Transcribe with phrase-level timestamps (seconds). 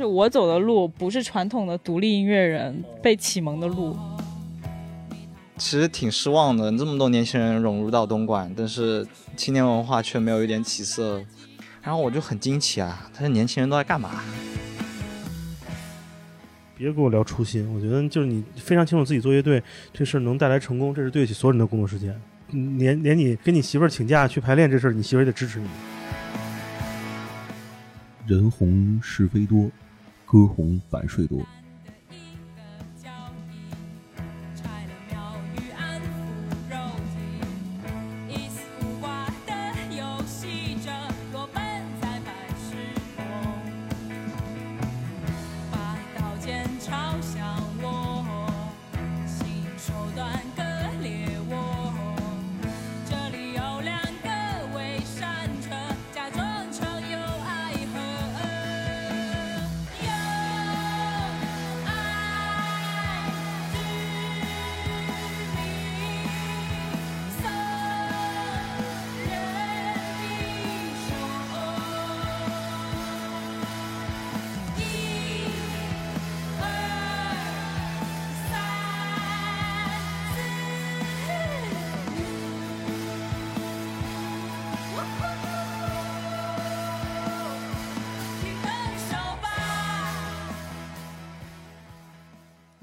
[0.00, 3.94] 就是我走的路不是传统的独立音乐人被启蒙的路。
[5.58, 11.22] 其实挺失望的，这么多年轻人融入到东莞，但是青年文化却没有一点起色。
[11.82, 14.22] 然后我就很惊奇啊，这些年轻人都在干嘛？
[16.78, 22.18] 别跟我聊初心，我觉得就是你非常清楚自己做乐队这事儿能带来成功，这是对得起所有人的工作时间。
[22.78, 25.68] 连连你跟你媳妇儿请假去排练这事儿，你媳妇儿也得支持你。
[28.26, 29.68] 人红是非多，
[30.30, 31.44] 歌红反税多。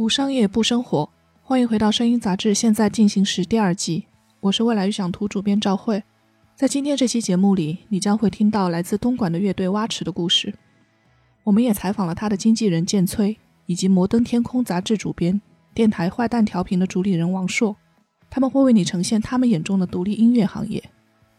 [0.07, 1.09] 商业不生活，
[1.41, 4.05] 欢迎回到《声音杂志》现在进行时第二季，
[4.39, 6.03] 我是未来预想图主编赵慧。
[6.55, 10.53] 在今天这期节目里，你将会听到来自东莞的乐队蛙池的故事。
[11.43, 15.41] 我们也采访了他的经纪人建崔，以及摩登天空杂志主编、
[15.73, 17.75] 电台坏蛋调频的主理人王硕，
[18.29, 20.83] 他们会为你呈现他们眼中的独立音乐行业。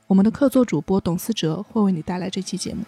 [0.06, 2.82] 我们的客座主播董思哲会为你带来这期节目。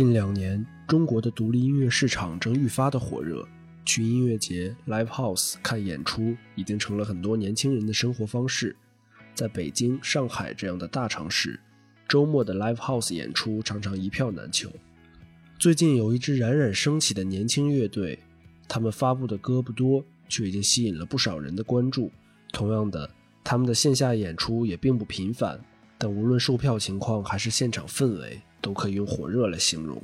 [0.00, 3.46] 近两年，中国的独立音乐市场正愈发的火热，
[3.84, 8.74] 去音乐节、live house 看演出已经成了很多年轻人的生活方式。
[9.34, 11.60] 在北京、上海这样的大城市，
[12.08, 14.72] 周末的 live house 演出常常一票难求。
[15.58, 18.18] 最近有一支冉冉升起的年轻乐队，
[18.66, 22.10] 他们发布的歌不多，却已经吸引了不少人的关注。
[22.52, 23.10] 同样的，
[23.44, 25.62] 他们的线下演出也并不频繁，
[25.98, 28.40] 但无论售票情况还是现场氛围。
[28.60, 30.02] 都可以用火热来形容。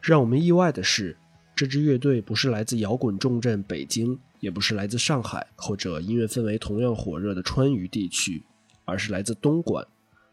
[0.00, 1.16] 让我们意外的是，
[1.54, 8.42] 这支乐队不是来自摇滚重镇北京，也不是来自上海或者音乐氛围同样火热的川渝地区，
[8.84, 9.86] 而是来自东莞，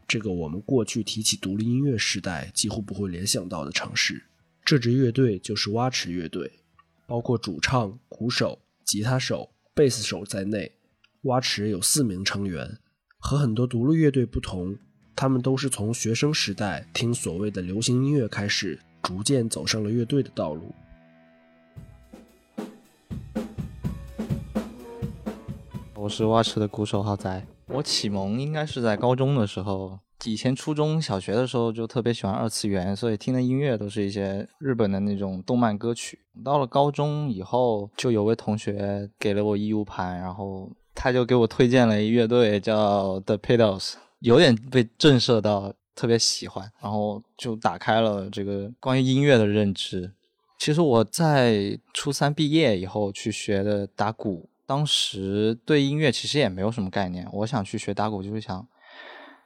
[0.06, 4.24] 这个我们过去提起独立音乐时代几乎不会联想到的城市。
[4.64, 6.60] 这支乐队就是蛙池乐队，
[7.06, 10.72] 包括主唱、鼓手、吉他手、贝斯手在内，
[11.22, 12.78] 蛙池有四名成员。
[13.20, 14.78] 和很多独立乐队不同。
[15.20, 20.72] 他们都是从学生时代听所谓的流行音乐开始，逐渐走上了乐队的道路。
[25.96, 27.44] 我是蛙池的鼓手浩仔。
[27.66, 36.20] 我启蒙应该是在高中的时候，以前初中小学的时候就特别喜欢二次元，所以听的音乐都是一些日本的那种动漫歌曲。
[36.44, 43.94] 到了高中以后，就有位同学给了我一 U 盘，然后他就给我推荐了一乐队叫 The Pedals。
[44.20, 50.12] 有点被震慑到，特别喜欢，然后就打开了这个关于音乐的认知。
[50.58, 57.28] 其实我在初三毕业以后去学的打鼓，当时对音乐其实也没有什么概念。
[57.32, 58.66] 我想去学打鼓，就是想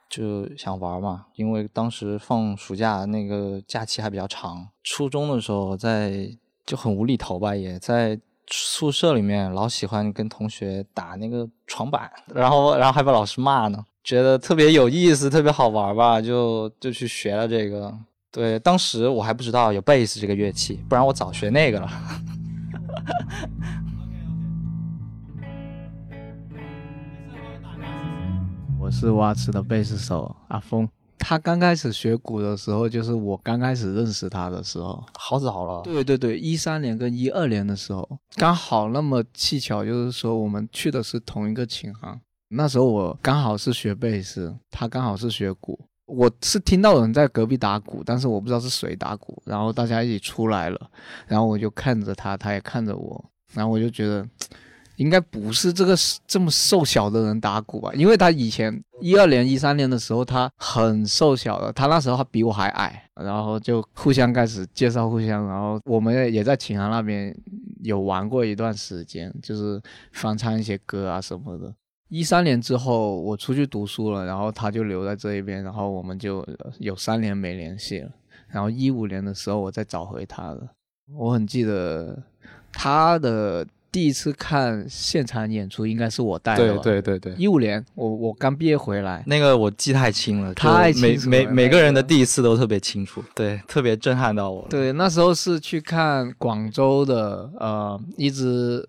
[0.09, 4.67] 就想玩嘛，因为当时放暑假那个假期还比较长。
[4.83, 6.35] 初中的时候在
[6.65, 13.85] 就很无厘头吧，也在宿舍里面老喜欢跟同学打那个床板，然后然后还被老师骂呢。
[14.03, 17.97] 觉得特别有意思，特别好玩吧，就就去学了这个。
[18.29, 21.89] 对，当时我还不知道有贝斯这个乐器，不然我早学那个了。
[28.79, 35.81] 我是蛙池的贝斯手阿峰，他刚开始学鼓的时候，就是我刚开始认识他的时候，好早了。
[35.83, 42.19] 对对对，一三年跟一二年的时候，刚好那么蹊跷，就是说我们去的是同一个琴行。
[42.55, 50.79] 那时候我刚好是学贝斯，他刚好是学鼓，我是听到有人在隔壁打鼓，但是我不知道是谁打鼓，然后大家一起出来了，
[51.27, 54.27] 然后我就看着他，他也看着我，然后我就觉得。
[54.97, 55.95] 应该不是这个
[56.27, 57.91] 这么瘦小的人打鼓吧？
[57.95, 58.71] 因为他以前
[59.01, 67.35] 一二年、一三年的时候，他很瘦小的，他那时候他比我还矮，然后就互相开始介绍互相，然后我们也在秦航那边
[67.81, 71.73] 有玩过一段时间，就是翻唱一些歌啊什么的。
[72.13, 76.45] 一三年之后我出去读书了，然后他就留在这一边，然后我们就
[76.77, 78.11] 有三年没联系了。
[78.49, 80.69] 然后一五年的时候我再找回他了，
[81.17, 82.21] 我很记得
[82.71, 83.65] 他的。
[83.93, 94.65] 第一次看现场演出应该是我带的，对对对对，一五年我我刚毕业回来，那个我记太清了，太每每每个人的第一次都特别清楚，对，特别震撼到我。
[94.67, 98.83] 对，那时候是去看广州的，呃，一支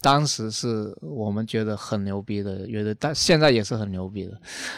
[0.00, 4.32] 当时是我们觉得很牛逼的乐队，但现在也是很牛逼的，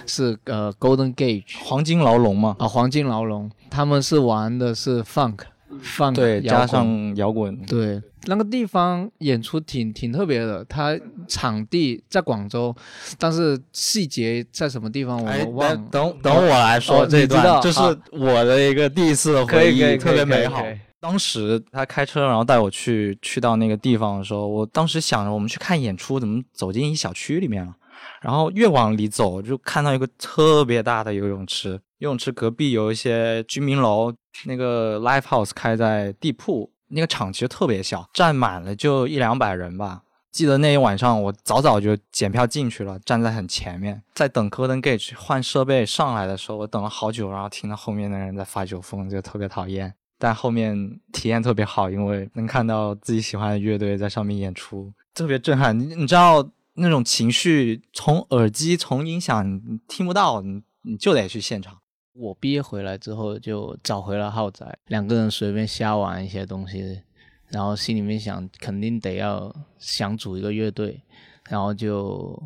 [0.06, 5.38] 是呃 Golden Gate 黄金牢笼嘛，啊，黄金牢笼，他们是玩的是 Funk。
[5.80, 10.62] 放对，加上摇滚，对，那个地方演出挺挺特别的。
[10.66, 10.94] 它
[11.26, 12.76] 场地在广州，
[13.18, 15.86] 但是细节在什么地方我们忘。
[15.86, 17.80] 等等我来说这段，就是
[18.10, 20.62] 我的一个第一次的回忆，特别美好。
[21.02, 27.74] 当时他开车然后带我去去到那个地方的时候，我当时想着我们去看演出，怎么走进一小区里面了？
[28.20, 34.14] 然后越往里走，就看到一个特别大的游泳池，游泳池隔壁有一些居民楼。
[34.46, 40.02] 那个 live house 开在地铺，那个场其实特别小，站满了就一两百人吧。
[40.30, 49.94] 记得那一晚上，我早早就检票进去了，站在很前面，在等 Golden Gate 换设备上来的时候，我等了好久，然后听到后面的人在发酒疯，就特别讨厌。
[50.22, 55.76] 但后面体验特别好，因为能看到自己喜欢的乐队在上面演出，特别震撼。
[55.76, 61.76] 你你知道那种情绪，从耳机、从音响听不到，你你就得去现场。
[62.12, 67.02] 我毕业回来之后就找回了浩仔，两个人随便瞎玩一些东西，
[67.48, 71.02] 然后心里面想肯定得要想组一个乐队，
[71.50, 72.40] 然后就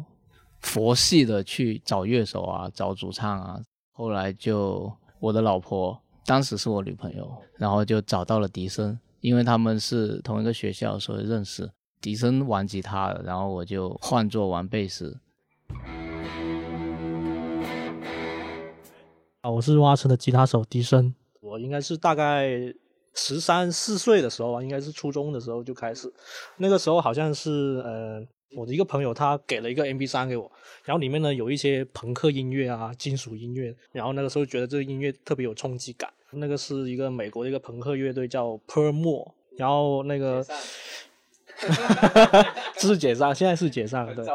[0.61, 3.61] 佛系的去找乐手啊，找主唱啊。
[3.93, 4.90] 后来就
[5.20, 11.70] 我的老婆，当时是我女朋友，然后就找到了笛声，因为他们是同一个学校，所以认识。
[12.00, 15.19] 笛声玩吉他，然后我就换做玩贝斯。
[19.40, 22.50] 啊我是蛙车的吉他手笛声，我应该是大概
[23.14, 26.12] 十三四岁的时候啊，应该是初中的时候就开始。
[26.56, 28.20] 那个时候好像是呃，
[28.54, 30.50] 我的一个朋友他给了一个 MP 三给我，
[30.84, 36.10] 然后里面呢有一些朋克音乐啊、金属音乐，然后那个时候觉得这个音乐特别有冲击感。
[36.32, 40.44] 那个是一个美国的一个朋克乐队叫 Per More，然后那个，
[42.76, 44.26] 这 是解散，现在是解散了，对，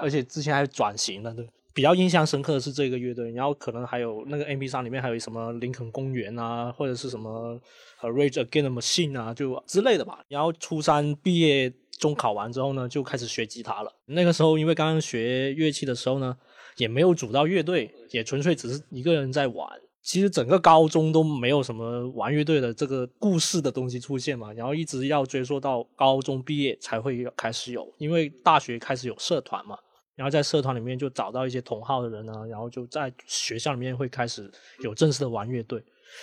[0.00, 1.48] 而且之前还转型了，对。
[1.74, 7.60] 比较印象深刻的是这个乐队，然后可能还有那个 M P 三里面还有什么林肯公园啊，或者是什么
[8.00, 10.24] 呃 Rage Against the Machine 啊，就之类的吧。
[10.26, 13.92] 然后初三毕业中考完之后呢，就开始学吉他了。
[14.06, 16.36] 那个时候因为刚刚学乐器的时候呢，
[16.76, 19.68] 也没有组到乐队，也纯粹只是一个人在玩。
[20.00, 29.76] 其实整个高中都没有什么玩乐队的这个故事的东西出现嘛，然后一直要追溯到高中毕业才会开始有，因为大学开始有社团嘛。
[30.14, 34.50] 然后在社团里面就找到一些同好的人啊，然后就在学校里面会开始
[34.80, 35.80] 有正式的玩乐队，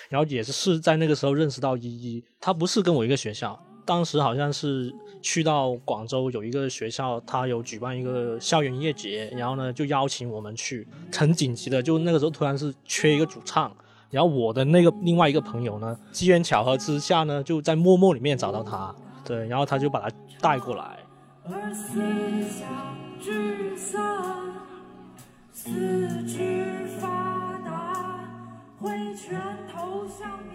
[0.10, 13.72] 然后也是是在那个时候认识到依依，他不是跟我一个学校，当时好像是去到广州有一个学校，他有举办一个校园音乐节，然后呢就邀请我们去，很紧急的，就那个时候突然是缺一个主唱，
[14.10, 20.10] 然后我的那个另外一个朋友呢，机缘巧合之下呢，就在陌陌里面找到他，对，然后他就把他
[20.42, 20.98] 带过来。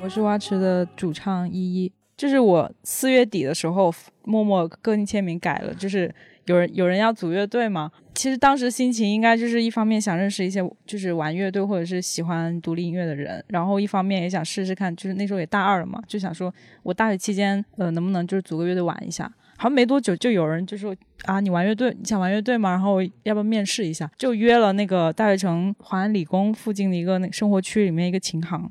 [0.03, 3.91] 我是蛙池的主唱依依，就是我四月底的时候，
[4.25, 7.91] 默默个性签名改了，就是有人有人要组乐队嘛。
[8.15, 19.33] 其实当时心情应该就是一方面想认识一些就是玩乐队或者是喜欢独立音乐的人，然后一方面也想试试看，就是那时候也大二了嘛，就想说我大学期间呃能不能就是组个乐队玩一下。
[19.57, 22.69] 好像没多久，就有人就说啊，你玩乐队，你想玩乐队吗？
[22.71, 24.11] 然后要不要面试一下？
[24.19, 28.71] 就约了那个大学城华安理工附近的一个那生活区里面一个琴行，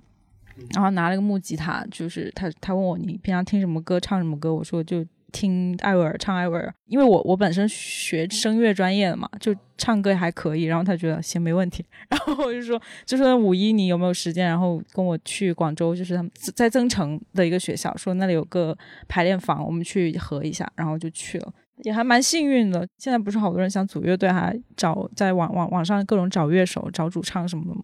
[0.73, 4.53] 然后拿了个木吉他，就是他他问我你平常听什么歌，唱什么歌？
[4.53, 5.05] 我说就。
[5.31, 10.63] 听艾薇儿唱艾薇儿，因为我我本身学声乐专业的嘛，就唱歌还可以。
[10.63, 14.47] 然后他觉得行没问题， 然后我就说，就说五一你有没有时间？
[14.47, 18.75] 然后跟我去广州，就是他们在增城的一个学校，说那里有个
[19.07, 22.87] 排练房，我们去合一下，然后就去了，也还蛮幸运的。
[22.97, 27.83] 现在不是好多人想组乐队，还找在网网网上各种找乐手、找主唱什么的嘛。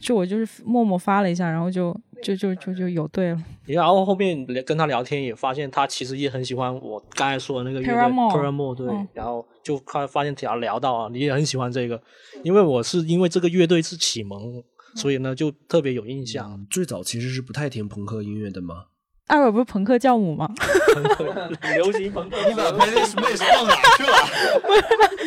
[0.00, 3.44] 就我就是默默发了一下，然后就就就就就有对了。
[3.66, 12.00] 然后后面跟他聊天也发现他其实也很喜欢我刚才说的那个乐队 Paramore Paramore，对，嗯然后就看发现聊聊到啊，你也很喜欢这个，
[12.42, 14.62] 因为我是因为这个乐队是启蒙，
[14.94, 16.66] 所以呢就特别有印象。
[16.70, 18.86] 最早其实是不太听朋克音乐的嘛。
[19.28, 20.48] 艾尔不是朋克教母吗
[21.76, 24.16] 流行朋克，你把 playlist base 放哪去了？？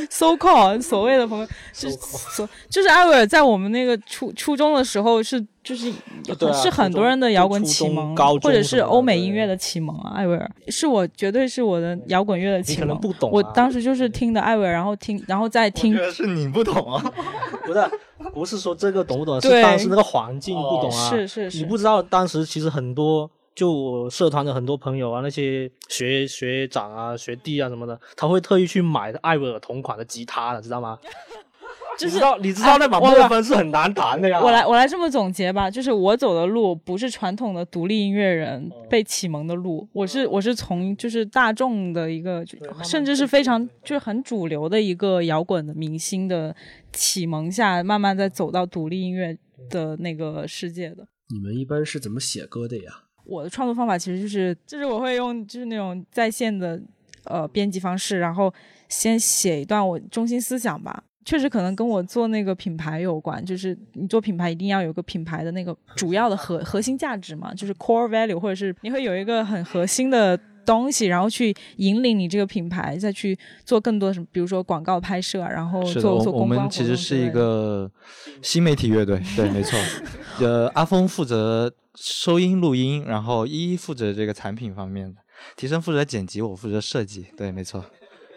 [0.10, 10.14] So called 所谓的朋克，是所就是艾薇儿在我们那个初初中的时候是就是啊是很多人的摇滚启蒙，或者是欧美音乐的启蒙啊。
[10.16, 13.02] 艾薇儿是我绝对是我的摇滚乐的启你可能蒙。
[13.02, 17.04] 不懂啊我当时就是听的艾薇儿，然后听，然后再听是你不懂啊。
[17.66, 17.90] 不是
[18.34, 21.10] 不是说这个懂不懂，是当时那个环境不懂啊。
[21.12, 23.30] 是是是你不知道当时其实很多。
[23.56, 30.98] 就我社团的很多朋友啊，那些学学长啊、学弟啊什么的，他会特意去买艾薇儿同款的吉他的，知道吗？
[32.00, 34.42] 就是你知道你知道那把我莫芬是很难弹的呀。
[34.42, 46.56] 我来我来这么总结吧，就是我走的路不是传统的独立音乐人被启蒙的路，我是我是从就是大众的一个，就甚至是非常就是很主流的一个摇滚的明星的
[46.94, 49.38] 启蒙下，慢慢在走到独立音乐
[49.70, 51.06] 的那个世界的。
[51.30, 53.04] 你们一般是怎么写歌的呀？
[53.24, 56.82] 我的创作方法其实就是，就是我会用就是那种在线的
[57.26, 58.54] 呃编辑方式，然后
[58.90, 61.04] 先写一段我中心思想吧。
[61.24, 70.36] 确实可能跟我做那个品牌有关，就是你做品牌一定要有个品牌的那个主要的核核心价值嘛，就是 core value，或者是你会有一个很核心的
[70.72, 77.92] 东西，然后去引领你这个品牌，再去做更多的什么，比如说广告拍摄啊，然后做我我们做公关活其实是一个
[78.42, 79.78] 新媒体乐队，对，没错。
[80.40, 85.20] 呃，阿峰负责收音录音，然后依依负责这个产品方面的，
[85.58, 87.84] 提升负责剪辑，我负责设计，对，没错。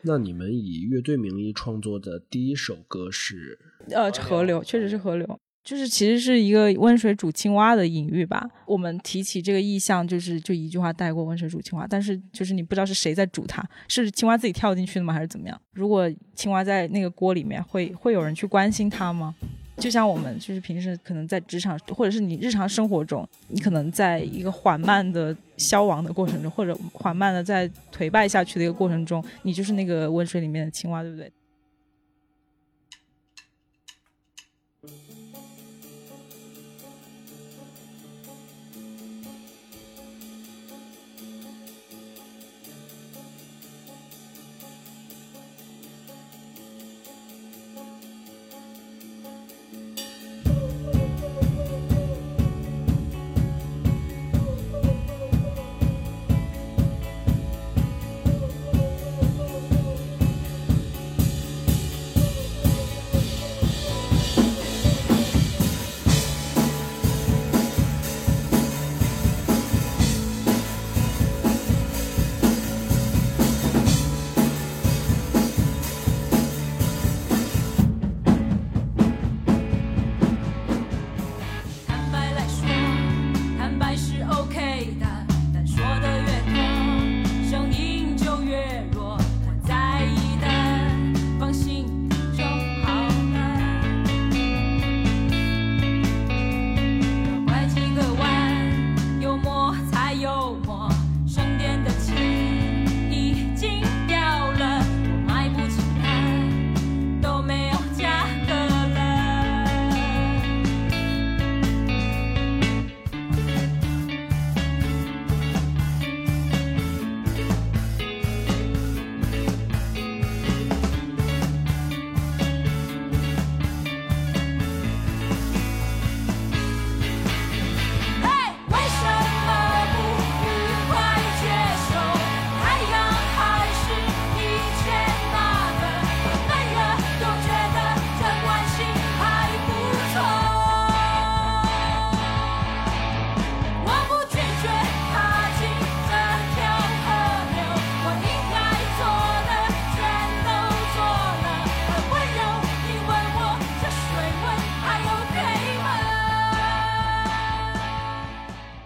[0.03, 3.59] 那你们以乐队名义创作的第一首歌是？
[3.91, 8.47] 呃，河流确实是河流，就是其实是一个温水煮青蛙的隐喻吧。
[8.67, 15.59] 我们提起这个意象，就是就一句话带过温水煮青蛙，但是就是你不知道是谁在煮它，是青蛙自己跳进去的吗，还是怎么样？
[15.73, 19.35] 如果青蛙在那个锅里面，会会有人去关心它吗？
[19.77, 31.29] 就像我们就是平时可能在职场，或者是你日常生活中，你可能在一个缓慢的消亡的过程中，或者缓慢的在颓败下去的一个过程中，你就是那个温水里面的青蛙，对不对？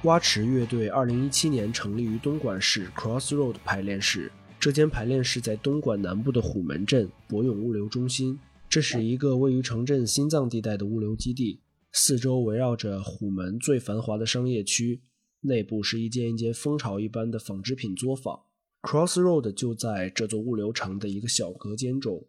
[0.08, 11.60] 花池乐队二零一七年成立于东莞市 Crossroad 排练室，这间排练室在东莞南部的虎门镇博永物流中心，这是一个位于城镇心脏地带的物流基地，
[11.92, 15.02] 四周围绕着虎门最繁华的商业区，
[15.42, 18.40] 内部是一间一间蜂巢一般的纺织品作坊。
[18.80, 22.26] Crossroad 就在这座物流城的一个小隔间中，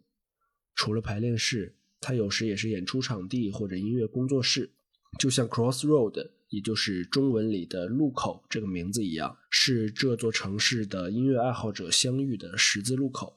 [0.74, 4.72] 除了排练室，它有时也是演出场地或者音乐工作室。
[5.18, 13.36] 就像 Crossroad，也就是中文里的路口这个名字一样，是这座城市的音乐爱好者相遇的十字路口。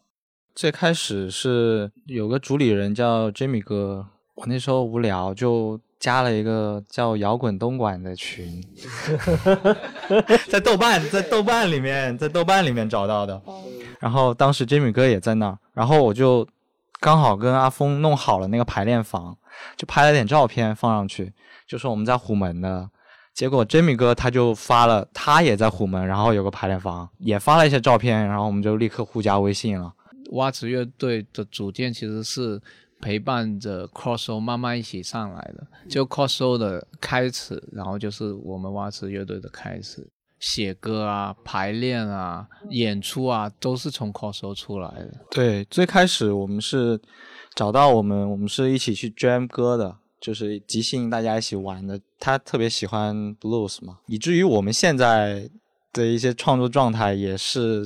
[0.55, 8.63] 最开始是有个主理人叫 Jimmy 哥，我那时候无聊就加了一个叫摇滚东莞的群，
[10.49, 13.39] 在豆瓣在豆瓣里面在豆瓣里面找到的。
[13.99, 16.47] 然后当时 Jimmy 哥也在那儿，然后我就
[16.99, 19.37] 刚好跟阿峰弄好了那个排练房，
[19.77, 21.31] 就拍了点照片放上去，
[21.67, 22.89] 就说我们在虎门的。
[23.33, 29.93] 结果 Jimmy 哥他就发了，他也在虎门，然后有个排练房，也发了一些照片，然后我们就立刻互加微信了。
[30.31, 32.61] 蛙池乐队的组建其实是
[33.01, 40.07] 陪伴着 Crosso 慢慢一起上来的，就 Crosso 的开始，然后就是我们蛙池乐队的开始。
[40.39, 45.13] 写歌啊、排练啊、演出啊，都是从 Crosso 出来的。
[45.31, 46.99] 对，最开始我们是
[47.55, 51.99] 找到我们，我们是一起去 jam 歌的，就是即兴大家一起玩的。
[52.17, 55.49] 他特别喜欢 blues 嘛，以至于我们现在
[55.91, 57.85] 的一些创作状态也是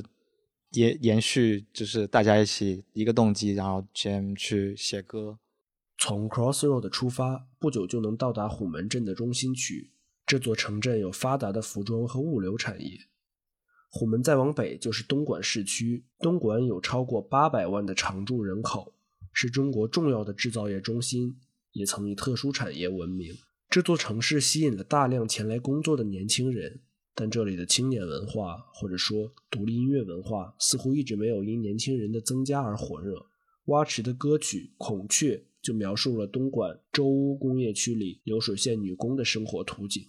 [0.70, 5.40] 延延续，就是大家一起一个动机，然后 jam 去写歌。
[5.98, 9.90] 从 Crossroad 出发，不久就能到达虎门镇的中心区。
[10.24, 13.00] 这座城镇有发达的服装和物流产业。
[13.90, 18.92] 虎门再往北就是东莞市区，东莞有超过八百万的常住人口，
[19.32, 21.36] 是中国重要的制造业中心，
[21.78, 23.34] 也曾以特殊产业闻名。
[23.70, 26.80] 这座城市吸引了大量前来工作的年轻人，
[27.14, 33.26] 但这里的青年文化或者说独立音乐文化似乎一直没有因年轻人的增加而火热。
[33.66, 40.02] 蛙池的歌曲《孔雀》就描述了东莞周屋工业区里流水线女工的生活图景。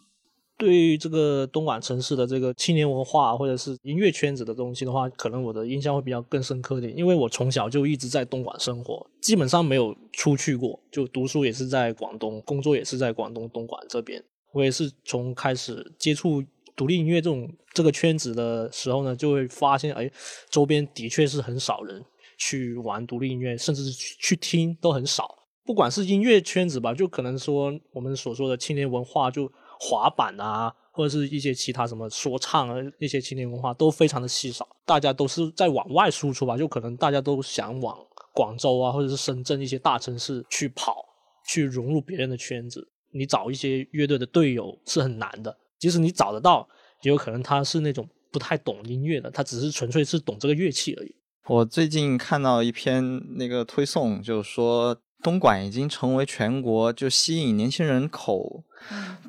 [0.59, 14.21] 对于这个东莞城市的这个青年文化或者是音乐圈子的东西的话，可能我的印象会比较更深刻点，因为我从小就一直在东莞生活，基本上没有出去过，就读书也是在广东，工作也是在广东东莞这边。
[14.51, 16.43] 我也是从开始接触
[16.75, 20.11] 独立音乐这种这个圈子的时候呢，就会发现，哎，
[20.49, 22.03] 周边的确是很少人
[22.37, 25.37] 去玩独立音乐，甚至是去听都很少。
[25.63, 29.49] 不管是音乐圈子吧，就可能说我们所说的青年文化就。
[29.81, 37.97] 滑板啊，或者是一些其他什么说唱啊，一些青年文化都非常的稀少，大家都是在往外输出吧，就可能大家都想往
[38.33, 41.05] 广州啊，或者是深圳一些大城市去跑，
[41.47, 42.85] 去融入别人的圈子。
[43.11, 46.67] 你找一些乐队的队友是很难的，即使你找得到，
[47.03, 51.15] 也有可能他是那种不太懂音乐的，他只是纯粹是懂这个乐器而已。
[51.47, 55.01] 我最近看到一篇那个推送，就是说。
[55.21, 58.63] 东莞已经成为全国就吸引年轻人口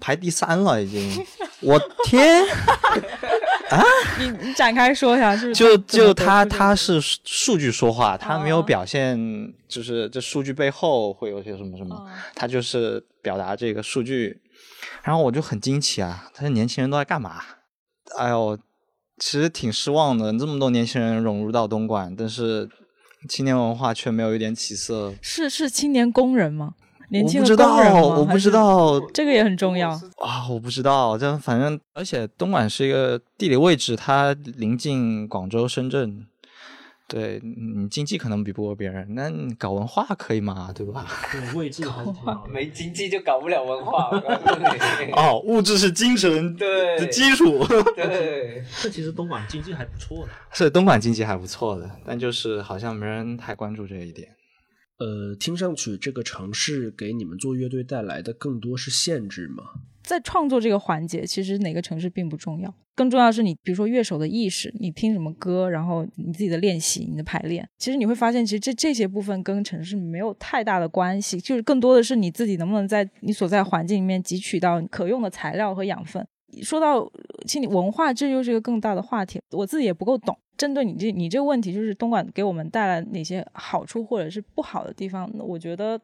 [0.01, 1.27] 排第三了，已经。
[1.63, 2.47] 我天！
[3.69, 3.83] 啊，
[4.19, 9.19] 你你展开说一下，是就就他他是数据说话，他没有表现，
[9.69, 14.41] 就是这数据背后会有些什么什么，他就是表达这个数据。
[15.03, 17.43] 然后我就很惊奇啊，他说年轻人都在干嘛？
[18.17, 18.59] 哎呦，
[19.19, 22.69] 其实挺失望的，这么多年轻人融入到东莞，但是。
[23.29, 26.75] 青年文化却没有一点起色，是是青年工人吗？
[27.11, 28.01] 年轻的工人吗？
[28.01, 30.47] 我不知道，这个也很重要啊！
[30.49, 36.27] 我不知道，这反正而且东莞是一个地理位置，它临近广州、深圳。
[37.11, 40.73] 对你经济可能比不过别人，那你搞文化可以嘛？
[40.73, 41.05] 对吧？
[41.33, 44.09] 对，位置很好，没经济就搞不了文化。
[45.17, 47.67] 哦，物质是精神 的基础。
[47.97, 50.33] 对，这其实东莞经济还不错的。
[50.53, 54.29] 是东莞经济还不错的，但就是好像没人太关注这一点。
[55.01, 59.65] 呃，听上去这个城市给你们做乐队带来的更多是限制吗？
[60.05, 76.23] 在创作这个环节，其实哪个城市并不重要，更重要的是你，比如说乐手的意识，你听什么歌，然后你自己的练习，你的排练，其实你会发现，其实这这些部分跟城市没有太大的关系，就是更多的是你自己能不能在你所在环境里面汲取到可用的材料和养分。
[76.63, 77.11] 说到
[77.47, 80.37] 青年文化，这又是一个更大的话题，我自己也不够懂。
[80.59, 85.99] 针对你这你这个问题，就是东莞给我们带来哪些好处或者是不好的地方，我觉得。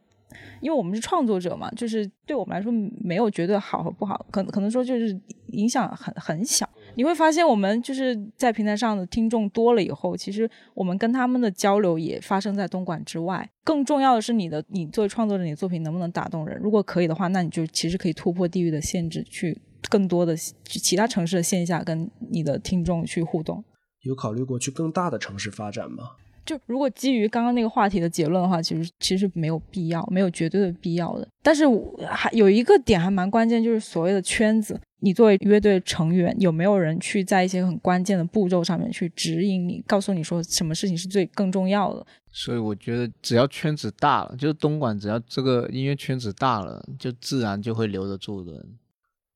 [0.61, 5.17] 因为我们是创作者嘛，就是对我们来说没有绝对好和不好，可可能说就是
[5.53, 6.69] 影响很很小。
[6.97, 13.49] 你会发现我们就是在平台上的听众多了以后，其实我们跟他们的交流也发生在东莞之外。
[13.63, 16.59] 更重要的是，你的你作为创作者，你的作品能不能打动人？
[16.61, 23.63] 如果可以的话，那你就其实可以突破地域的限制，去更多的其他城市的线下跟你的听众去互动。
[24.03, 26.13] 有考虑过去更大的城市发展吗？
[26.47, 31.29] 就如果基于刚刚那个话题的结论的话，其实其实没有必要，没有绝对的必要的。
[31.43, 31.65] 但是
[32.09, 34.81] 还有一个点还蛮关键，就是所谓的圈子。
[35.01, 42.07] 你作为乐队成员，有没有人去在一些很关键的步骤上面去指引你，告诉你说什么事情是最更重要的？
[42.33, 48.79] 所以我觉得只要圈子大了，就是东莞只要这个音乐圈子大了，就自然就会留得住人。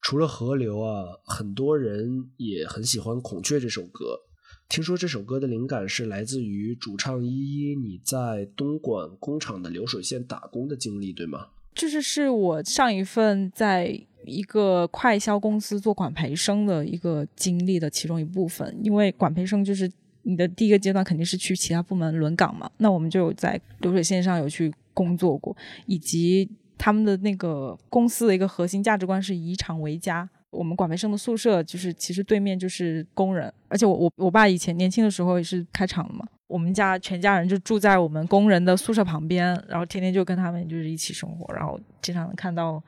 [0.00, 4.20] 除了河流啊，很多人也很喜欢《孔雀》这首歌。
[4.68, 11.48] 听说这首歌的灵感是来自于主唱依依你在东莞工厂的流水线打工的经历，对吗？
[11.80, 19.90] 就是是我上一份在一个快销公司做管培生的一个经历的其中一部分，因为管培生就是
[20.24, 30.28] 你的第一个阶段肯定是去其他部门轮岗嘛，那我们就在流水线上有去工作过，以及他们的那个公司的一个核心价值观是以厂为家。
[30.50, 42.82] 我们管培生的宿舍就是其实对面就是工人，而且我我我爸以前年轻的时候也是开厂的嘛，我们家全家人就住在我们工人的宿舍旁边，然后天天就跟他们就是一起生活，然后经常能看到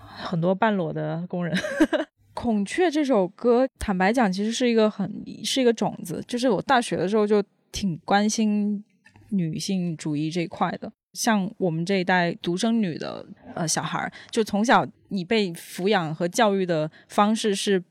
[0.00, 1.54] 很多半裸的工人。
[2.32, 8.82] 孔雀这首歌，坦白讲，其实是一个很是一个种子，就是我大学的时候就挺关心
[9.28, 10.90] 女性主义这一块的。
[11.12, 17.84] 像我们这一代独生女的呃小孩儿，就从小你被抚养和教育的方式是，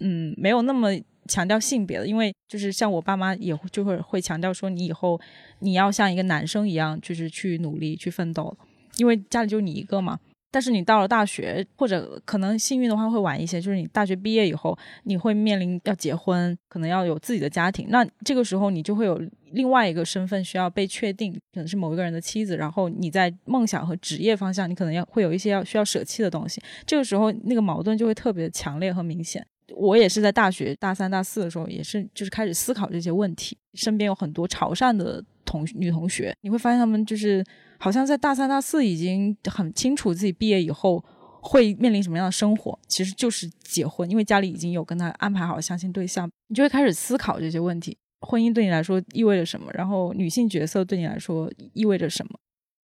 [0.00, 0.90] 嗯，没有那么
[1.28, 5.20] 强调性别的，因为就是像我爸妈也就会会强调说，你以后
[5.60, 8.56] 你要像一个男生一样，就是去努力去奋斗，
[8.98, 10.18] 因为家里就你一个嘛。
[10.50, 17.88] 但是你到了大学，或者可能幸运的话会晚一些，就是你大学毕业以后，你会面临要结婚，可能要有自己的家庭。
[17.88, 22.56] 那这个时候你就会有另外一个身份需要被确定，可能是某一个人的妻子。
[22.56, 26.62] 然后你在梦想和职业方向，你可能要会有一些要需要舍弃的东西。
[26.86, 29.44] 这个时候那个矛盾就会特别强烈和明显。
[29.74, 33.56] 我也是在大学大三、大四的时候，也是就是开始思考这些问题。
[33.74, 37.44] 身边有很多潮汕的同女同学，你会发现他们就是
[37.78, 41.02] 好像在大三、大四已经很清楚自己毕业以后
[41.40, 49.72] 会面临什么样的生活，其实就是结婚，因为家里已经有跟他安排好相亲对象，你就会开始思考这些问题：婚姻对你来说意味着什么？
[49.72, 52.38] 然后女性角色对你来说意味着什么？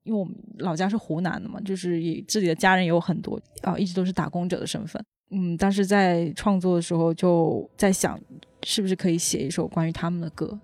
[0.04, 5.02] 因为我们老家是湖南的嘛，就是也自己的家人也有很多啊、一直都是打工者的身份。
[5.30, 8.20] 嗯，当时在创作的时候就在想，
[8.62, 10.58] 是不是可以写一首关于他们的歌。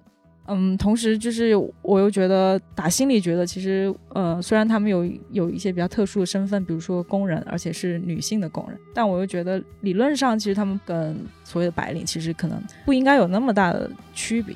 [0.49, 14.55] 嗯，同时就是我又觉得打心里觉得，其实呃，虽然他们有有一些比较特殊的身份，比如说工人，而且是女性的工人，但我又觉得理论上其实他们跟所谓的白领其实可能不应该有那么大的区别。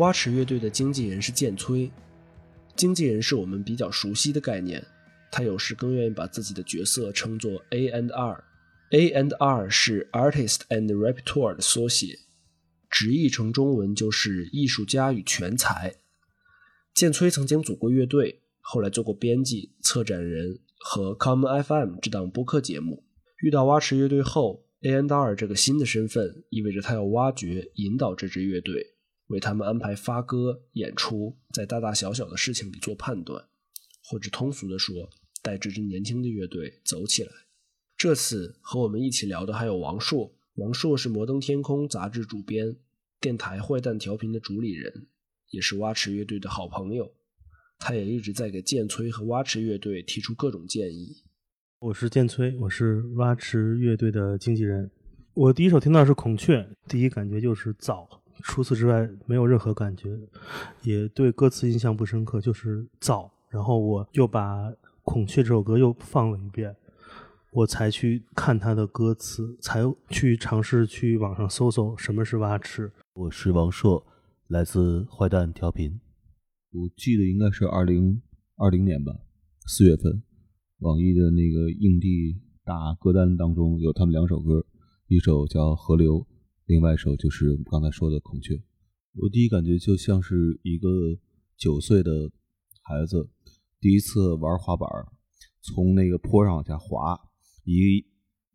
[0.00, 1.90] 蛙池乐队的经纪人是剑崔，
[2.74, 4.82] 经纪人是我们比较熟悉的概念，
[5.30, 12.18] 他有时更愿意把自己的角色称作 A and R，A and R 是 Artist and Repertoire 的缩写，
[12.88, 15.96] 直译成中文就是艺术家与全才。
[16.94, 23.04] 剑崔曾经组过乐队，后来做过编辑、策展人和 Common FM 这档播客节目。
[23.42, 28.94] 遇到蛙池乐队后，ANDR 这个新的身份意味着他要挖掘、引导这支乐队，
[29.30, 33.44] 为他们安排发歌、演出，在大大小小的事情里做判断，
[34.02, 35.08] 或者通俗的说，
[35.40, 37.30] 带这支年轻的乐队走起来。
[37.96, 42.76] 这次和我们一起聊的还有王朔，王朔是摩登天空杂志主编，
[43.20, 45.06] 电台坏蛋调频的主理人，
[45.50, 47.14] 也是蛙池乐队的好朋友。
[47.78, 51.22] 他也一直在给剑崔和蛙池乐队提出各种建议。
[51.78, 54.90] 我是剑崔，我是蛙池乐队的经纪人。
[55.34, 58.06] 我第一首听到是《孔雀》，第一感觉就是燥，
[58.42, 60.18] 除此之外没有任何感觉，
[60.82, 63.30] 也对歌词印象不深刻，就是燥。
[63.48, 64.70] 然后我又把
[65.02, 66.74] 《孔雀》这首歌又放了一遍，
[67.52, 72.92] 我才去看它的歌词，才去尝试去网上搜搜什么是蛙翅。
[73.14, 74.06] 我是王朔，
[74.46, 76.00] 来自坏蛋调频。
[76.72, 78.22] 我记得应该是二零
[78.56, 79.12] 二零年吧，
[79.66, 80.22] 四月份，
[80.78, 84.64] 网易的那个硬地大歌单当中有他们两首歌，
[85.08, 86.18] 一首叫《河流》，
[86.70, 88.54] 另外一首就是我们刚才说的《孔雀》。
[89.16, 90.88] 我第一感觉就像是一个
[91.56, 92.30] 九岁的
[92.80, 93.28] 孩子
[93.80, 94.88] 第一次玩滑板，
[95.60, 97.18] 从那个坡上往下滑，
[97.64, 98.06] 一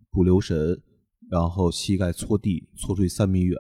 [0.10, 0.82] 不留神，
[1.30, 3.58] 然后膝盖搓地，搓出去三米远，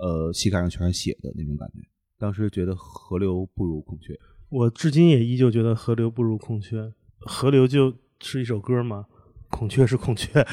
[0.00, 1.78] 呃，膝盖上全是血的那种感觉。
[2.18, 6.92] 当时觉得河流不如孔雀，我至今也依旧觉得河流不如孔雀。
[7.20, 9.06] 河流就是一首歌嘛，
[9.48, 10.44] 孔雀是孔雀。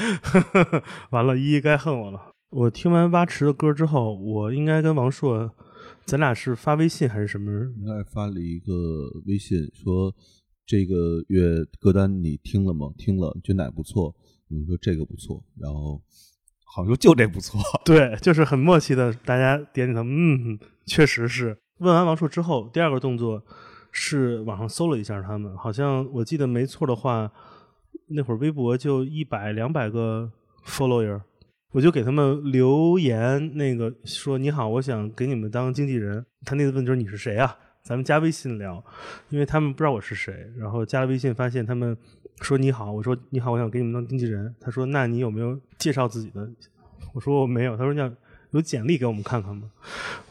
[1.09, 2.30] 完了，依依该恨我了。
[2.51, 5.49] 我听完蛙池的歌之后，我应该跟王朔，
[6.05, 7.49] 咱俩是发微信还是什么？
[7.77, 8.73] 应该发了一个
[9.25, 10.13] 微信说
[10.65, 12.91] 这个月歌单你听了吗？
[12.97, 14.13] 听了，觉得哪不错？
[14.49, 16.01] 我们说这个不错，然后
[16.65, 17.61] 好像说就这不错。
[17.85, 21.57] 对，就是很默契的，大家点点头，嗯，确实是。
[21.77, 23.41] 问完王朔之后，第二个动作
[23.93, 27.31] 是网上搜了一下他们，好像我记得没错的话，
[28.07, 30.29] 那会儿微博就一百两百个
[30.65, 31.21] follower，
[31.71, 36.25] 我就给他们留言，那个说你好，我想给你们当经纪人。
[36.43, 37.57] 他那次问就是你是谁啊？
[37.81, 38.83] 咱们加微信聊，
[39.29, 41.95] 因为他们不知道我是谁，然后加了微信发现他们
[42.41, 44.53] 说你好，我说你好，我想给你们当经纪人。
[44.59, 46.45] 他说那你有没有介绍自己的？
[47.13, 47.77] 我说我没有。
[47.77, 48.11] 他说要
[48.49, 49.71] 有简历给我们看看吗？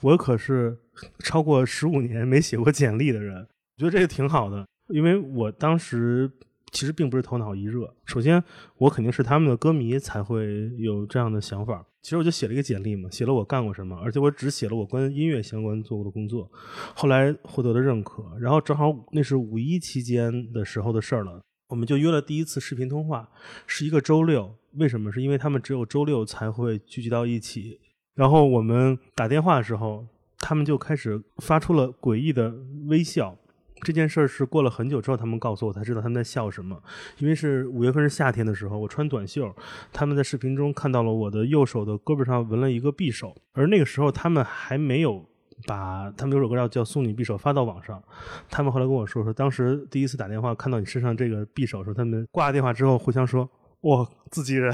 [0.03, 0.77] 我可是
[1.21, 3.39] 超过十五年没写过简历的人，
[3.79, 6.31] 我觉得这个挺好的，因为我当时
[6.71, 7.95] 其实并不是头脑一热。
[8.05, 8.43] 首先，
[8.77, 11.85] 我肯定是他们的歌迷才会有这样的想法。
[12.03, 16.51] 其实我就写了一个简历嘛，写了我干过什么，而且我只写了我跟音乐相关做过的工作。
[16.95, 23.29] 后来获得了认可，然后正好那是五一期间的时候的事儿了，我们就约了第一次视频通话，
[23.67, 24.55] 是一个周六。
[24.75, 25.13] 为什么？
[25.13, 27.79] 是因为他们只有周六才会聚集到一起。
[28.15, 30.07] 然后我们打电话的时候，
[30.39, 32.55] 他们就开始发出了诡异的
[32.87, 33.37] 微笑。
[33.83, 36.83] 这件事是过了很久之后，他们告诉我才知道他们在笑什么。
[37.19, 39.55] 因为是五月份是夏天的时候，我穿短袖，
[39.93, 45.25] 他们在视频中看到了我的右手的胳膊上纹了一个匕首，而那个时候他们还没有
[45.67, 48.03] 把他们有首歌叫叫《送你匕首》发到网上。
[48.49, 53.49] 他们后来跟我说说，当时第一次打电话看到你身上这个匕首的时候，他们挂了电话之后互相说。
[53.85, 54.71] 哇，自己人，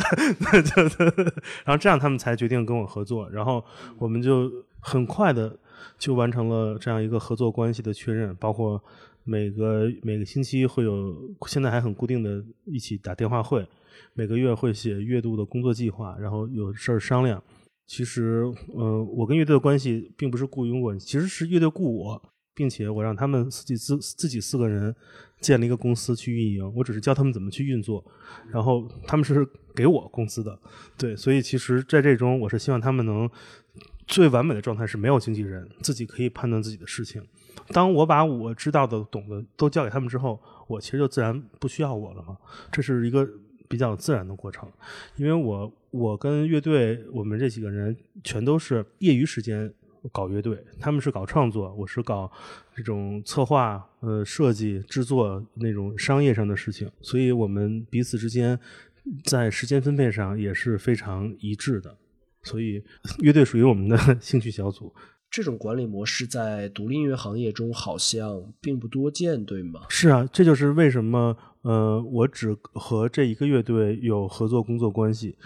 [1.65, 3.65] 然后这样他们才决定跟我合作，然后
[3.99, 5.57] 我们就很快的
[5.99, 8.83] 就完成了这样一个合作关系的确认，包括
[9.25, 13.67] 每个每个星期会有，现在还很固定的一起打电话会，
[14.15, 17.43] 每个月会写月度的工作计划，然后有事儿商量。
[17.87, 22.23] 其实，呃，我跟乐队的关系并不是雇佣关系，其实是乐队雇我，
[22.55, 24.95] 并且我让他们自己自自己四个人。
[25.39, 28.03] 建了一个公司去运营，我只是教他们怎么去运作，
[28.51, 30.59] 然后他们是给我工资的，
[30.97, 33.29] 对，所以其实在这中，我是希望他们能
[34.07, 37.23] 最完美的状态是没有经纪人，自己可以判断自己的事情。
[37.69, 42.37] 当我把我知道的、懂的都交给他们之后，我其实就自然不需要我了嘛，
[42.71, 43.29] 这是一个
[43.69, 44.69] 比较自然的过程。
[45.17, 49.73] 因为我我跟乐队我们这几个人全都是业余时间。
[50.13, 52.31] 搞乐队，他们是搞创作，我是搞
[52.77, 58.57] 这种策划、呃设计、制作那种商业上的事情，所以我们彼此之间
[59.25, 61.97] 在时间分配上也是非常一致的。
[62.47, 62.83] 所以
[63.21, 64.91] 乐队属于我们的 兴趣小组。
[65.29, 69.81] 这种管理模式在独立音乐行业中好像并不多见，对吗？
[69.89, 75.37] 是啊，这就是为什么呃，我只和这一个乐队有合作工作关系。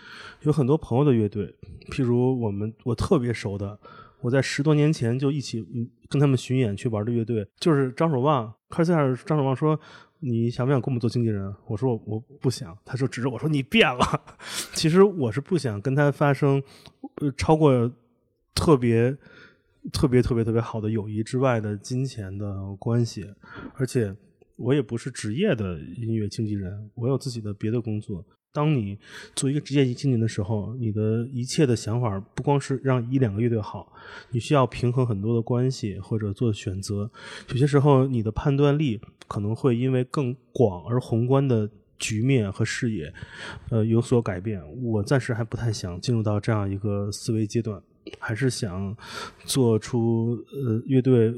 [0.42, 1.56] 有很多朋友的乐队，
[1.90, 3.80] 譬如我们我特别熟的。
[4.20, 5.64] 我在十多年前就一起
[6.10, 8.52] 跟他们巡演去玩的乐队，就是张守望。
[8.68, 8.92] 开始
[9.24, 9.80] 张守望说
[10.20, 14.22] ：“你想不想跟我们做经纪人？”我说：“我我不想。”他就指着我说：“你变了。”
[14.74, 16.62] 其实我是不想跟他发生
[17.16, 17.90] 呃超过
[18.54, 19.16] 特别
[19.92, 23.26] 特别特别特别好的友谊之外的金钱的关系，
[23.74, 24.14] 而且
[24.56, 28.24] 我也不是职业的音乐经纪人，我有自己的别的工作。
[28.52, 28.98] 当你
[29.36, 33.92] 做一个职业经理的时候，你的一切的想法不光是让一两个乐队好，
[34.30, 37.10] 你需要平衡很多的关系或者做选择。
[37.50, 43.14] 有些时候，你的判断力可能会因为更广而宏观的局面和视野，
[43.70, 44.60] 呃，有所改变。
[44.82, 47.80] 我暂时还不太想进入到这样一个思维阶段，
[48.18, 48.96] 还是想
[49.44, 51.32] 做出呃乐队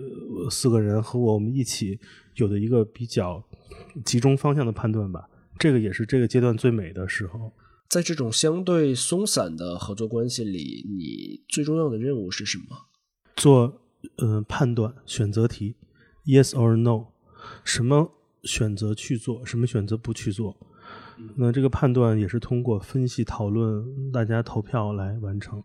[0.51, 1.99] 四个人和我们一起
[2.37, 3.45] 有的一个比较
[4.03, 5.29] 集中方向的判断吧。
[5.63, 7.53] 这个也是这个阶段最美的时候。
[7.89, 12.89] 在这种相对松散的合作关系里，你最重要的任务是什么？
[13.37, 13.81] 做
[14.17, 15.77] 呃判断选择题
[16.27, 17.05] ，yes or no，
[17.63, 18.11] 什么
[18.43, 20.57] 选择去做，什么选择不去做。
[21.37, 25.63] 那这个判断也是通过分析、讨论、大家投票来完成。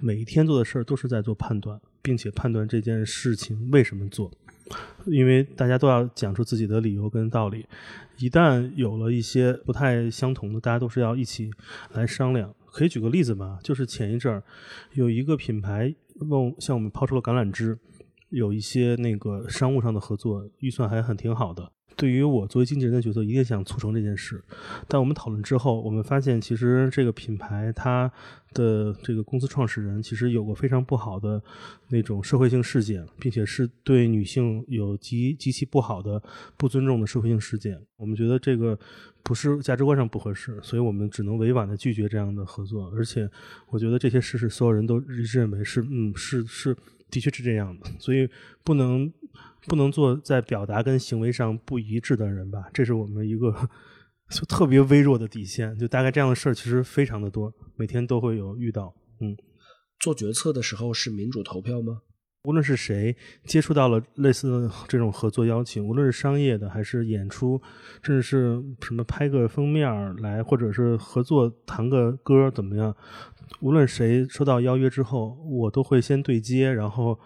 [0.00, 4.32] 每一天做的事儿都是在做判断，并且判断这件事情为什么做。
[5.06, 7.66] 因为大家都要讲出自己的理由跟道理，
[8.18, 11.50] 一旦有了一些不太相同的，大家都是要一起
[11.92, 12.54] 来商量。
[12.66, 14.42] 可以举个例子嘛，就是前一阵儿
[14.92, 17.78] 有一个品牌问向我们抛出了橄榄枝，
[18.28, 21.72] 有一些那个商务上的合作，预算还很挺好的。
[21.98, 24.40] 对于我作为经纪人的角色，一定想促成这件事。
[24.86, 28.08] 但我们讨论之后，我们发现其实这个品牌它
[28.54, 31.42] 的这个公司创始人其实有过非常不好的
[31.88, 36.22] 那种社会性事件，并且是对女性有极极其不好的
[36.56, 37.76] 不尊重的社会性事件。
[37.96, 38.78] 我们觉得这个
[39.24, 42.88] 不是价值观上不合适，所以我们只能委婉的拒绝这样的合作。
[42.94, 43.28] 而且
[43.70, 45.00] 我觉得这些事是所有人都
[45.32, 46.76] 认为是嗯是是
[47.10, 48.30] 的确是这样的，所以
[48.62, 49.12] 不能。
[49.66, 53.54] 不能做在表达跟行为上不一致的人吧，这是我们一个
[54.30, 55.76] 就特别微弱的底线。
[55.78, 58.94] 就大概这样的事儿，其实非常的多，每天都会有遇到。
[59.20, 59.36] 嗯，
[59.98, 62.02] 做决策的时候是民主投票吗？
[62.44, 67.60] 无论是谁接触到了类似的这种合作邀请，无论是商业的还是演出，
[68.02, 72.94] 甚至是什么拍个封面来，或者是合作弹个歌怎么样？
[73.60, 77.18] 无论谁收到邀约之后，我都会先对接，然后。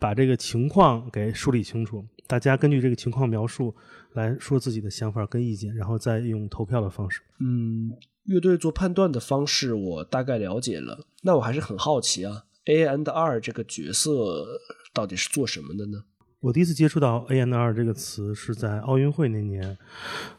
[0.00, 3.74] 把这个情况给梳理清楚，大家根据这个情况描述
[4.12, 7.22] 来说自己的想法跟意见，然后再用投票的方式。
[7.40, 7.90] 嗯，
[8.24, 14.46] 乐队做判断的方式我大概了解了，那我还是很好奇啊，A and R 这个角色
[14.92, 16.04] 到底是做什么的呢？
[16.40, 19.76] 我第一次接触到 A N R 这个词是在奥运会那年，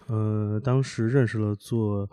[0.07, 2.09] 呃，当时认识了做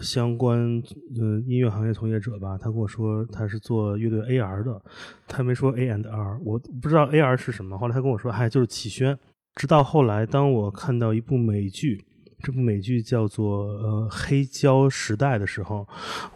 [0.00, 0.82] 相关
[1.16, 4.82] 呃音乐行业从业者吧，他跟我说他是做乐队 A R 的，
[5.28, 9.16] 他没说 A N R，我不知道 A R 是什么，后来他跟我说，哎，就是启轩。
[9.54, 12.04] 直到后来，当我看到一部美剧，
[12.42, 15.86] 这部美剧叫做呃黑胶时代的时候，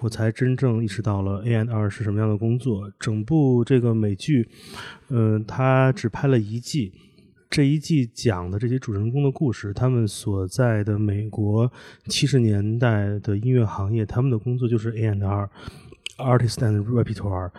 [0.00, 2.90] 我才真正意识到了 A and R 是什么样的工作。
[2.98, 4.48] 整部这个美剧。
[5.08, 6.92] 嗯，他只拍了一季，
[7.50, 11.70] 这一季讲的这些主人公的故事，他们所在的美国
[12.06, 17.50] 七十年代的音乐行业，他们的工作就是 A&R，Artist and Repertoire，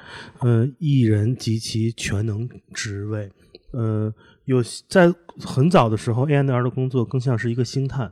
[0.42, 3.32] 嗯，艺人及其全能职位。
[3.72, 4.14] 呃，
[4.46, 8.12] 有在很早的时候，A&R 的工作更像是一个星探，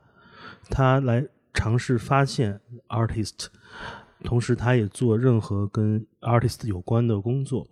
[0.69, 3.47] 他来尝试发现 artist，
[4.23, 7.67] 同时他也做任何跟 artist 有关的工作。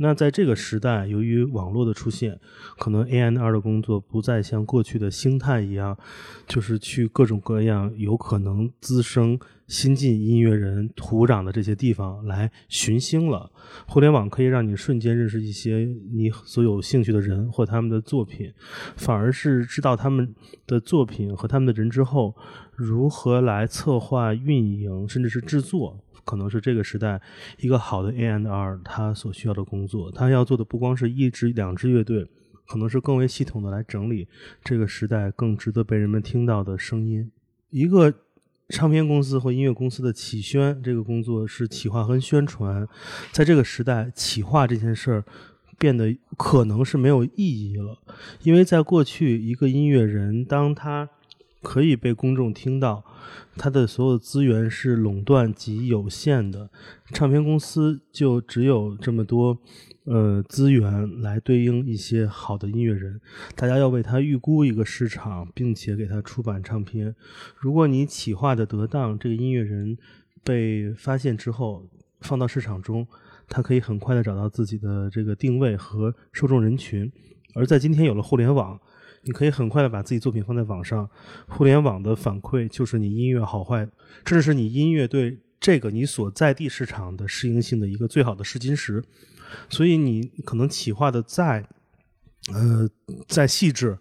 [0.00, 2.38] 那在这个时代，由于网络的出现，
[2.78, 5.98] 可能 A N R 的工作不再像过去的星探一样，
[6.46, 13.50] 就是去各种各样有可能滋生新晋音乐人土壤的这些地方来寻星了。
[13.88, 18.52] 互联网可以让你瞬间认识一些你所有兴趣的人或他们的作品，
[18.96, 20.32] 反而是知道他们
[20.66, 22.36] 的作品和他们的人之后，
[22.76, 25.98] 如何来策划、运营，甚至是制作。
[26.28, 27.18] 可能是这个时代
[27.58, 32.28] 一个好的 A N R，他所需要的工作，他要做的不光是一支两支乐队，
[32.66, 34.28] 可能是更为系统的来整理
[34.62, 37.32] 这个时代更值得被人们听到的声音。
[37.70, 38.12] 一个
[38.68, 42.86] 唱片公司或音乐公司的企宣这个工作是企划和宣传，
[43.32, 45.24] 在这个时代，企划这件事儿
[45.78, 47.96] 变得可能是没有意义了，
[48.42, 51.08] 因为在过去，一个音乐人当他
[51.62, 53.04] 可以被公众听到。
[53.56, 56.70] 它的所有资源是垄断及有限的，
[57.12, 59.58] 唱片公司就只有这么多，
[60.04, 63.20] 呃，资源来对应一些好的音乐人。
[63.56, 67.14] 大家要为他预估一个市场，并且给他出版唱片。
[67.56, 69.98] 如果你企划的得当，这个音乐人
[70.44, 71.84] 被发现之后，
[72.20, 73.06] 放到市场中，
[73.48, 77.10] 他可以很快的找到自己的这个定位和受众人群。
[77.54, 78.80] 而在今天有了互联网。
[79.28, 81.08] 你可以很快的把自己作品放在网上，
[81.46, 83.86] 互联网的反馈就是你音乐好坏，
[84.24, 89.04] 甚至是你音乐对这个你所在地市场的适应性的一个最好的试金石。
[89.68, 91.68] 所以你可能企划的再，
[92.54, 92.88] 呃，
[93.26, 93.98] 再细致，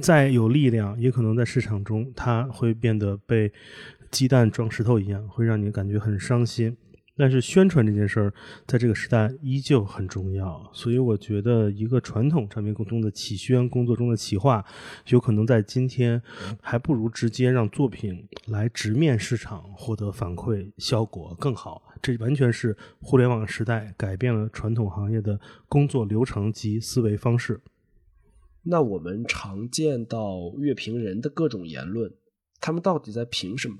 [0.00, 3.52] 再有力量，也可能在市场中它会变得被
[4.12, 6.76] 鸡蛋撞石头一样，会让你感觉很伤心。
[7.22, 8.34] 但是宣传这件事儿，
[8.66, 14.64] 在这个时代依旧很重要，所以我觉得一个传统唱片中的企宣工作中的企划，
[15.06, 16.20] 有可能在今天
[16.60, 21.94] 还不如直接让作品来直面市场，获得反馈效果更好。
[22.02, 27.60] 这完全是互联网时代改变了传统行业的工作流程及思维方式。
[28.64, 32.12] 那我们常见到乐评人的各种言论，
[32.60, 33.76] 他们到底在评什么？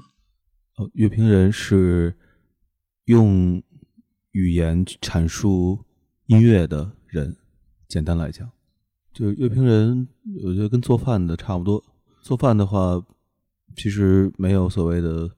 [0.76, 2.14] 哦，乐评人是
[3.12, 3.62] 用
[4.30, 5.78] 语言去阐述
[6.28, 7.36] 音乐的人。
[7.86, 8.50] 简单来讲，
[9.12, 10.08] 就是乐评人，
[10.42, 11.84] 我觉得跟做饭的差不多。
[12.22, 13.04] 做饭的话，
[13.76, 15.30] 其实没有所谓的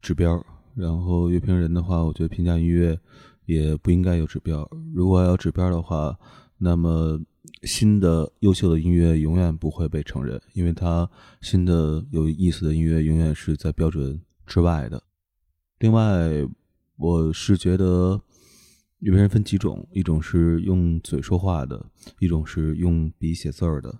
[0.00, 0.40] 指标。
[0.76, 2.96] 然后乐评人的话，我觉得评价音乐
[3.46, 4.66] 也不应该有指标。
[4.94, 6.16] 如果要有指标的话，
[6.56, 7.20] 那么
[7.64, 15.02] 新的优秀的音乐永远不会被承认，因为它新的有意思的音乐永远是在标准之外的。
[15.80, 16.30] 另外，
[17.02, 18.22] 我是觉得
[19.00, 21.84] 有些人分几种，一种是用嘴说话的，
[22.20, 23.98] 一种是用笔写字儿的。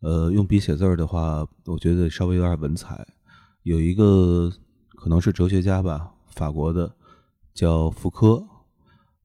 [0.00, 3.06] 呃，用笔写字儿的话，我觉得稍微有点文采。
[3.62, 4.52] 有一个
[4.96, 6.94] 可能是哲学家吧，法国的，
[7.54, 8.46] 叫福柯。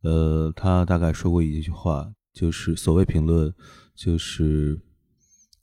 [0.04, 3.54] 呃，他大概说过一句话，就是所谓评论，
[3.94, 4.80] 就是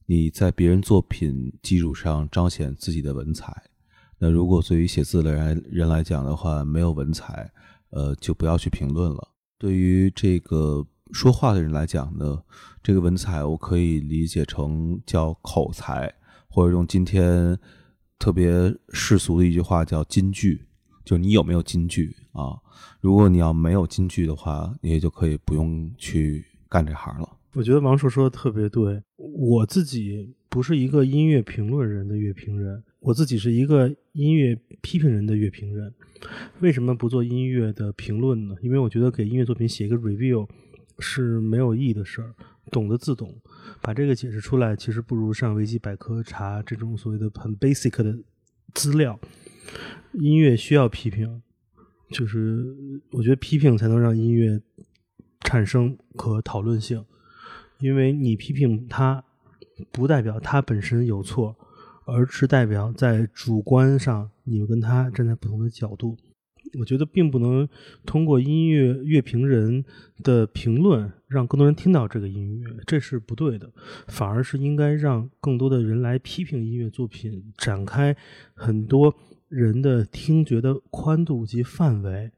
[0.04, 3.70] 你在别人作品基础上彰显自己的文采。
[4.18, 7.50] 那如果对于写字的人人来讲的话，没有文采，
[7.90, 9.28] 呃，就不要去评论了。
[9.58, 12.42] 对于这个说话的人来讲呢，
[12.82, 16.12] 这个文采我可以理解成叫口才，
[16.48, 17.58] 或者用今天
[18.18, 20.66] 特别世俗的一句话叫金句，
[21.04, 22.58] 就你有没有金句啊？
[23.00, 27.28] 如果你要没有金句的话，你也就可以不用去干这行了。
[27.54, 35.94] 我觉得王硕说的特别对，我自己不是一个音乐评论人的乐评人，我自己是一个音乐批评人的乐评人。
[36.58, 38.56] 为什么不做音乐的评论呢？
[38.60, 40.48] 因为我觉得给音乐作品写一个 review
[40.98, 42.34] 是没有意义的事儿，
[42.72, 43.32] 懂得自懂，
[43.80, 48.18] 把这个解释出来，其实不如上维基百科查这种所谓的很 basic 的
[48.74, 49.16] 资料。
[50.14, 51.40] 音乐需要批评，
[52.10, 52.74] 就是
[53.12, 54.60] 我觉得批评才能让音乐
[55.42, 57.04] 产生可讨论性，
[57.78, 59.24] 因为你批评它，
[59.90, 61.56] 不代表他本身有错，
[62.04, 66.16] 而是代表在主观上你们跟他站在不同的角度。
[66.78, 67.66] 我觉得并不能
[68.04, 69.82] 通过音乐乐评人
[70.22, 73.72] 的评论让更多人听到这个音乐，这是不对的，
[74.06, 78.14] 反而是应该让更多的人来批评音乐作品，展开
[78.52, 79.14] 很多
[79.48, 82.30] 人的听觉的宽度及范围，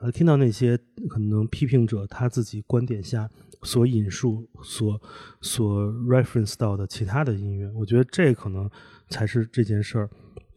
[0.00, 0.78] 呃，听到那些
[1.10, 3.28] 可能批评者他自己观点下
[3.62, 4.98] 所引述、所
[5.42, 8.68] 所 reference 到的其他的音乐，我觉得这可能
[9.10, 10.10] 才是这件事儿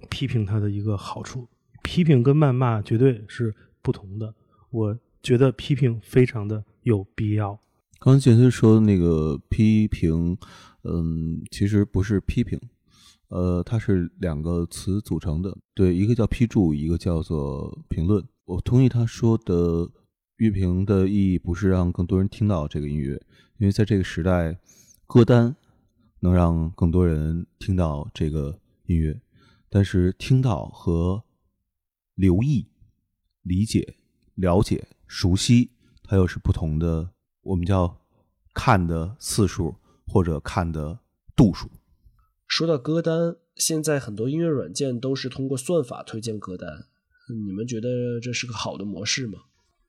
[0.09, 1.45] 批评它的一个好处。
[1.81, 4.33] 批评跟谩骂绝对是不同的，
[4.69, 7.59] 我觉得批评非常的有必要。
[7.99, 10.37] 刚才建森说的那个批评，
[10.83, 12.57] 嗯，其实不是批评，
[13.27, 15.57] 呃，它是两个词组成的。
[15.73, 18.23] 对，一个叫批注，一个叫做评论。
[18.45, 19.89] 我同意他说的，
[20.35, 23.13] 乐评的意义不是让更多人听到这个音乐，
[23.57, 24.59] 因为在这个时代，
[25.07, 25.55] 歌单
[26.19, 29.21] 能让更多人听到这个音乐，
[29.69, 31.23] 但是听到和
[32.15, 32.67] 留意、
[33.43, 33.95] 理解、
[34.35, 35.71] 了解、熟悉，
[36.03, 37.11] 它又是不同的。
[37.43, 38.01] 我们叫
[38.53, 39.75] 看的次数
[40.05, 40.99] 或者看的
[41.33, 41.69] 度数。
[42.45, 46.87] 说到歌单，现在很多音乐软件都是通过算法推荐歌单，
[47.29, 49.39] 你们觉得这是个好的模式吗？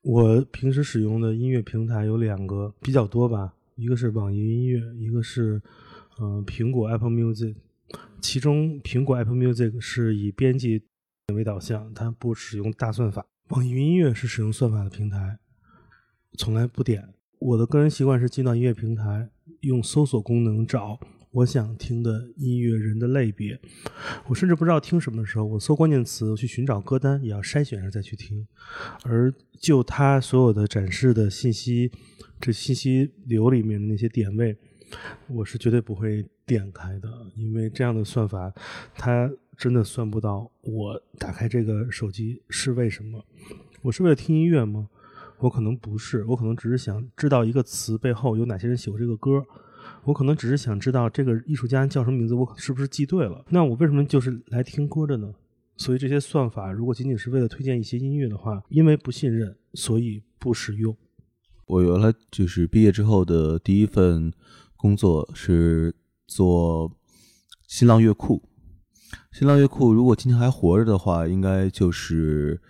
[0.03, 5.61] 我平时使用的音乐平台有两个比较多吧，一个是网易云音乐，一个是
[6.21, 7.57] 嗯、苹果 Apple Music。
[8.21, 10.83] 其中苹果 Apple Music 是以编辑
[11.35, 13.27] 为导向，它不使用大算法。
[13.49, 15.39] 网易云音乐是使用算法的平台，
[16.39, 17.15] 从来不点。
[17.41, 19.29] 我的个人习惯是进到音乐平台，
[19.61, 21.01] 用搜索功能找
[21.35, 23.61] 我想听的音乐人的类别。
[24.29, 28.47] 我甚至不知道听什么的时候，我搜关键词，我去寻找歌单，也要筛选着再去听。
[29.03, 31.91] 而就它所有的展示的信息，
[32.41, 34.57] 这信息流里面的那些点位，
[35.27, 38.55] 我是绝对不会点开的，因为这样的算法，
[38.95, 43.25] 它真的算不到我打开这个手机是为什么。
[43.83, 44.89] 我是为了听音乐吗？
[45.41, 49.45] 我可能不是，我可能只是想知道一个词背后有哪些人喜欢这个歌。
[50.05, 53.45] 我可能只是想知道这个艺术家叫什么名字，我是不是记对了？
[53.51, 55.33] 那我为什么就是来听歌的呢？
[55.77, 60.97] 所以这些算法如果仅仅是为了推荐一些音乐的话，因为不信任，所以不使用。
[61.67, 64.33] 我原来就是毕业之后的第一份
[64.77, 65.95] 工作是
[66.27, 66.93] 做
[67.67, 68.43] 新浪乐库。
[69.33, 72.61] 新浪乐库如果今天还活着的话，应该就是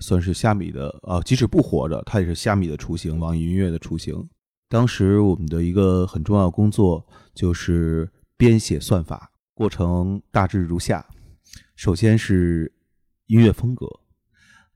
[0.00, 4.28] 算是虾米的啊，即使不活着，它也是虾米的雏形，网易音乐的雏形。
[4.70, 7.04] 当时我们的一个很重要工作
[7.34, 11.04] 就是编写算法，过程大致如下：
[11.74, 12.72] 首先是
[13.26, 13.88] 音乐风格，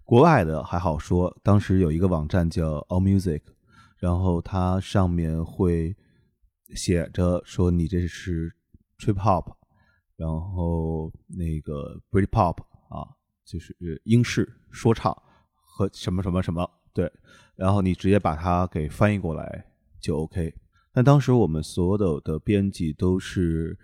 [0.03, 3.43] 国外的还好说，当时有一个网站叫 AllMusic，
[3.97, 5.95] 然后它上面会
[6.75, 8.53] 写着说你这是
[8.99, 9.55] Trip Hop，
[10.17, 12.57] 然后那个 Britpop
[12.89, 13.15] 啊，
[13.45, 15.17] 就是英式说唱
[15.55, 17.13] 和什么什么什么，对，
[17.55, 19.67] 然后你直接把它给翻译过来
[20.05, 20.55] 就 OK。
[20.93, 23.77] 但当时我们所有的编辑都是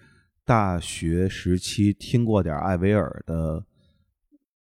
[0.45, 3.65] 大学时期听过点艾薇儿的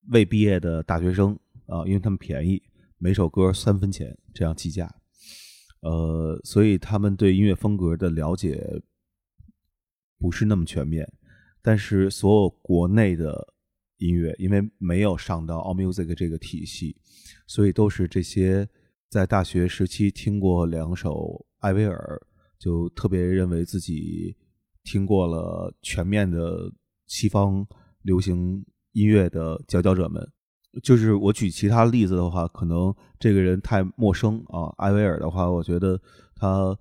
[0.10, 2.62] 未毕业的大学生啊，因为他们便宜，
[2.97, 4.93] 每首歌三分钱这样计价，
[5.82, 8.82] 呃，所以他们对音乐风格的了解
[10.20, 11.12] 不是那么全面。
[11.62, 13.54] 但是所有国内的
[13.97, 16.95] 音乐，因为没有上到 AllMusic 这个体系，
[17.45, 18.68] 所以都是这些
[19.10, 22.22] 在大学时期听过两首艾薇儿，
[22.60, 24.38] 就特别认为自己
[24.84, 26.72] 听过了全面的
[27.07, 27.66] 西方
[28.03, 30.32] 流行音乐的佼佼者们。
[30.84, 34.72] 就是我举其他例子的话，可能这个人太陌生啊。
[34.78, 35.99] 艾薇儿的话，我觉得
[36.36, 36.78] 他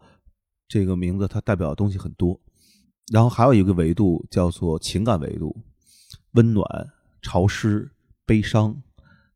[0.69, 2.39] 这个名字它代表的东西很多。
[3.11, 5.57] 然后还有一个维度叫做情感维度，
[6.33, 6.67] 温暖、
[7.23, 7.91] 潮湿、
[8.27, 8.83] 悲伤。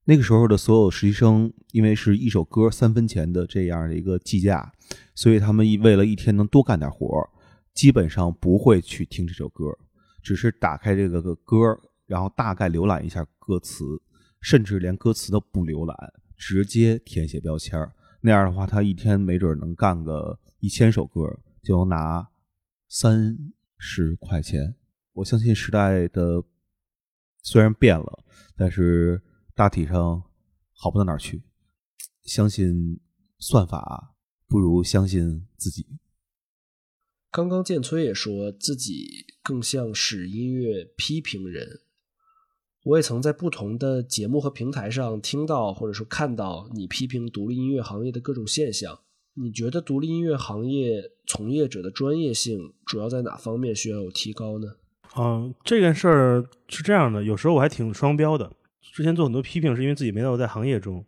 [0.04, 4.72] 那个时候的所有实习生，因为是一首歌三分钱的这样的一个计价，
[5.14, 7.06] 所以他们一为了一天能多干点活，
[7.72, 9.66] 基本上不会去听这首歌，
[10.22, 11.56] 只是打开这个个歌，
[12.06, 13.84] 然后大概浏览一下歌词，
[14.40, 17.78] 甚至连歌词都不浏览，直接填写标签。
[18.20, 22.28] 那样的话，他一天没准能干个一千首歌，就能拿
[22.88, 23.38] 三
[23.78, 24.74] 十块钱。
[25.12, 26.42] 我相信时代的
[27.42, 28.24] 虽然变了，
[28.56, 29.22] 但是
[29.54, 30.22] 大体上
[30.72, 31.42] 好不到哪儿去。
[32.22, 33.00] 相信
[33.38, 34.14] 算法
[34.46, 35.86] 不如相信自己。
[37.30, 41.80] 刚刚建崔也说自己更像是音乐批评人，
[42.84, 49.00] 我也曾在不同的节目和平台上听到或者说看到你批评独立音乐行业的各种现象。
[49.34, 54.76] 你觉得独立音乐行业从业者的专业性主要在哪方面需要有提高呢？
[55.16, 58.54] 嗯，这件事儿是这样的，有时候我还挺双标的。
[58.92, 61.02] 之前做很多批评，是因为自己没有在行业中。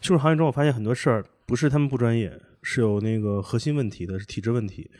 [0.00, 4.90] 就是行业中，我发现很多事儿不是他们不专业，是有那个核心问题的，是体制问题。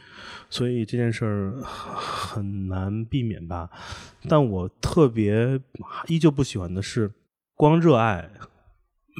[0.48, 3.68] 所以这件事儿很难避免吧。
[4.28, 5.60] 但我特别
[6.06, 7.10] 依旧不喜欢的是，
[7.56, 8.30] 光热爱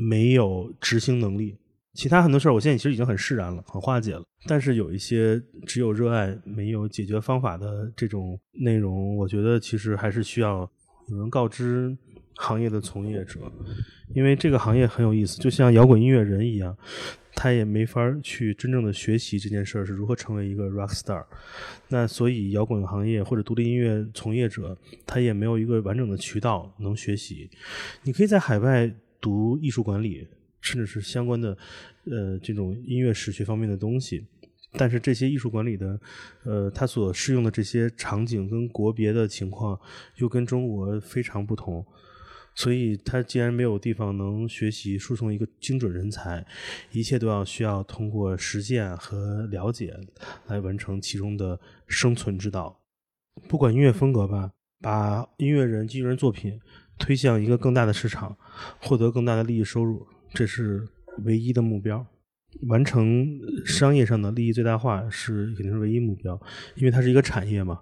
[0.08, 1.56] 没有执行能力。
[1.94, 4.22] 其他很多事儿，我现在其实已经很释然了，很化解了。
[4.46, 10.70] 但是有一些只有热爱没有解决方法的这种内容，我觉得其实还是需要
[11.08, 11.96] 有人告知
[12.38, 13.40] 行业的从业者，
[14.14, 16.76] 因为这个行业很有意思，就像摇滚音乐人一样，
[17.34, 21.24] 他也没法去真正的学习这件事儿是如何成为一个 rock star。
[21.88, 27.50] 那所以摇滚行业或者独立音乐从业者，他也没有一个完整的渠道能学习。
[28.04, 30.26] 你可以在海外读艺术管理。
[30.60, 31.56] 甚至是相关的，
[32.10, 34.26] 呃，这种音乐史学方面的东西，
[34.72, 35.98] 但是这些艺术管理的，
[36.42, 39.78] 呃，它所适用的这些场景跟国别的情况
[40.16, 41.86] 又跟中国非常不同，
[42.58, 46.44] 所以他既然没有地方能学习输送一个精准人才，
[46.90, 49.96] 一切都要需要通过实践和了解
[50.48, 52.80] 来完成其中的生存之道。
[53.46, 54.50] 不管音乐风格吧，
[54.80, 56.60] 把音乐人、音乐人作品
[56.98, 58.36] 推向一个更大的市场，
[58.80, 60.04] 获得更大的利益收入。
[60.34, 60.84] 这是
[61.18, 62.04] 唯一的目标，
[62.62, 66.34] 完成商业上的利益最大化是肯定是唯一目标，
[66.74, 67.80] 因为它是一个产业嘛，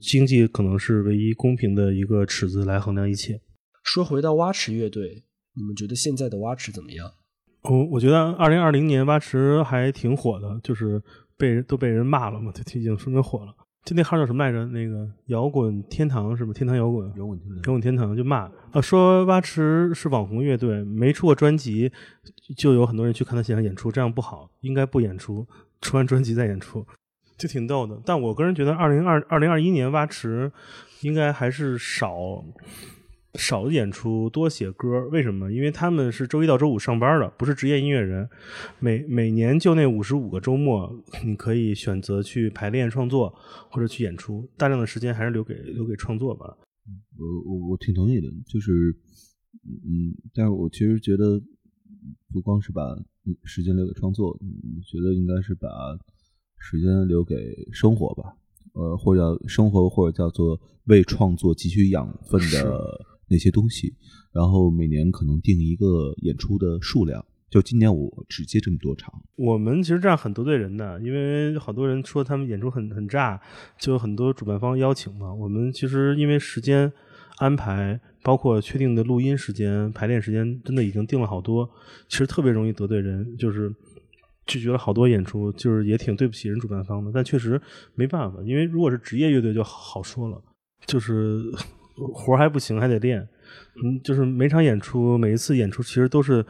[0.00, 3.38] 经济可能是唯一公平的一个尺子来衡量一切。
[3.84, 5.22] 说回到蛙池乐队，
[5.54, 7.12] 你们觉得现在的蛙池怎么样？
[7.62, 11.00] 我我觉得二零二零年蛙池还挺火的，就是
[11.36, 13.54] 被人都被人骂了嘛，就已经说明火了。
[13.84, 14.64] 就那号叫什么来着？
[14.68, 16.52] 那个摇滚天堂是吧？
[16.54, 21.92] 天堂摇滚，摇滚天堂，摇滚天堂就骂啊，说蛙池是网红乐队，没出过专辑，
[22.56, 25.46] 就有很多人去看他现场演出，这样不好，应该不演出，
[25.82, 26.86] 出完专辑再演出，
[27.36, 28.00] 就挺逗的。
[28.06, 30.50] 但我个人觉得，二零二二零二一年蛙池
[31.02, 32.42] 应该还是少。
[33.36, 35.08] 少演出，多写歌。
[35.08, 35.52] 为什么？
[35.52, 38.28] 因为他们是周一到周五上班的，不是职业音乐人。
[38.78, 43.34] 每每年就那五十五个周末，你可以选择去排练、创作
[43.70, 44.48] 或者去演出。
[44.56, 46.56] 大量的时间还是留给留给创作吧。
[47.16, 48.94] 我我我挺同意的，就是
[49.64, 51.40] 嗯，但是我其实觉得
[52.32, 52.82] 不光是把
[53.44, 54.46] 时间留给创作，嗯，
[54.82, 55.68] 觉得应该是把
[56.58, 57.34] 时间留给
[57.72, 58.36] 生活吧。
[58.74, 63.94] 呃，或者叫生活，或者叫做为创作汲取养分的那些东西。
[64.32, 69.14] 然后每年可能定一个演出的数量，就今年我只接这么多场。
[69.36, 73.40] 我们其实这样很得罪人的，因为好多人说他们演出很很炸，
[73.78, 75.32] 就有很多主办方邀请嘛。
[75.32, 76.92] 我们其实因为时间
[77.36, 81.70] 安排，包括确定的录音时间、排练时间，真的已经定了好多，
[82.08, 83.72] 其实特别容易得罪人，就是
[84.46, 87.12] 拒绝了好多演出，就是也挺对不起人主办方的。
[87.14, 87.60] 但确实
[87.94, 90.42] 没办法，因为如果是职业乐队就好说了，
[90.86, 91.40] 就是
[91.96, 93.26] 活还不行，还得练。
[93.82, 96.44] 嗯，就是每场演出，每一次演出其实都是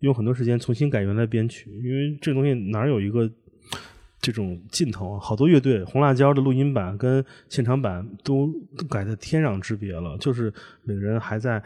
[0.00, 3.30] 用很多时间重新改原来编曲，因为这东西哪有一个
[4.20, 5.20] 这种尽头啊？
[5.20, 8.52] 好多乐队红辣椒的录音版跟现场版都
[8.88, 10.52] 改的天壤之别了，就是
[10.84, 11.62] 每个人还在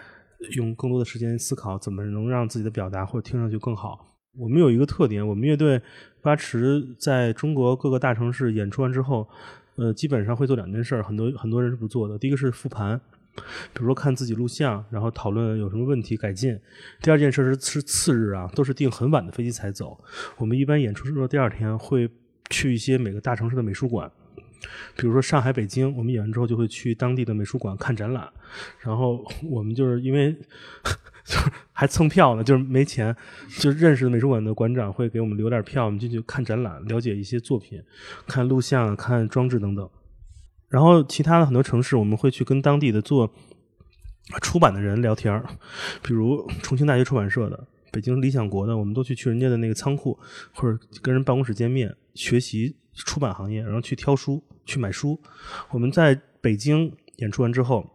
[0.57, 4.07] 用更多的时间思考怎么能让自己的表达或者听上去更好。
[4.39, 5.81] 我们有一个特点，我们乐队
[6.23, 9.29] 八池在中国各个大城市演出完之后，
[9.77, 12.19] 呃，基本上会做两件事，很多很多人是不做的。
[12.19, 13.01] 第一个是复盘。
[13.35, 16.59] 比如说看自己录像，然后讨论有什么问题改进。
[17.01, 19.99] 第二件事是是次日啊，都是订很晚的飞机才走。
[20.37, 22.09] 我们一般演出之后第二天会
[22.51, 24.11] 去一些每个大城市的美术馆，
[24.97, 28.29] 比如说上海、北京，我们演完之后就会去当地的美术馆看展览。
[28.81, 30.33] 然后我们就是因为
[31.25, 33.17] 就是还蹭票呢，就是没钱，
[33.59, 37.83] 就认识的美术馆的馆长会给我们留点票，我们进去看展览，了解一些作品，
[38.27, 39.89] 看录像、看装置等等。
[40.73, 43.31] 然后其他的很多城市，我们会去跟当地的做
[44.41, 45.45] 出版的人聊天儿，
[46.03, 50.19] 比如重庆大学出版社的、北京理想国的，我们都去去人家的那个仓库
[50.55, 55.21] 或者跟人办公室见面，学习出版行业，然后去挑书、去买书。
[55.71, 57.87] 我们在北京演出完之后，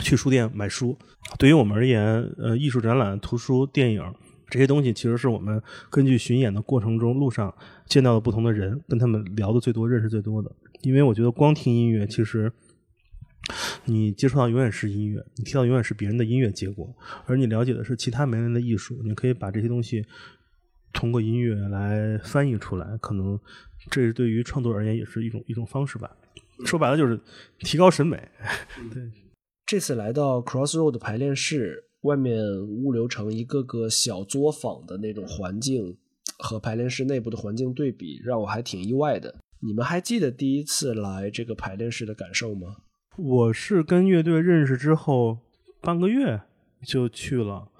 [0.00, 0.96] 去书店买书。
[1.36, 4.00] 对于我们而言，呃，艺术展览、图书、电影
[4.48, 5.60] 这些东西，其实是我们
[5.90, 7.52] 根据巡演的过程中路上
[7.88, 10.52] 见到的不同的人，跟他们聊的最多、认识最多的。
[10.84, 12.52] 因为我觉得光听音乐，其实
[13.86, 16.94] 你接触到永远是音乐，你听到永远是别人的音乐结果，
[17.26, 19.00] 而你了解的是其他没人的艺术。
[19.02, 20.04] 你可以把这些东西
[20.92, 23.38] 通过音乐来翻译出来，可能
[23.90, 26.16] 这是对于创作而言也是一种一种方式吧。
[26.64, 27.18] 说白了就是
[27.60, 28.16] 提高审美。
[28.92, 29.10] 对，
[29.66, 35.96] 这次来到 Crossroad 排练室，外面物流成一个个小作坊的那种环境，
[36.38, 39.34] 和排练室内部的环境对比，让我还挺意外的。
[39.66, 42.76] 你们还记得第一次来这个排练室的感受吗？
[43.16, 45.38] 我是跟乐队认识之后
[45.80, 46.42] 半个月
[46.82, 47.70] 就去了。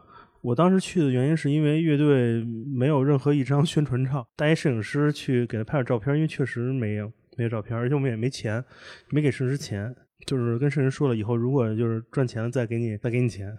[0.40, 2.42] 我当时去的原因是因为乐队
[2.74, 8.64] 没有任何一张宣传照，带一摄影师去给他拍点照片，因为确实没有没有照片，而且我们也没钱，
[9.10, 9.94] 没给摄影师钱，
[10.26, 13.54] 就是跟摄影师说了，以后如果就是赚钱了再给你再给你钱。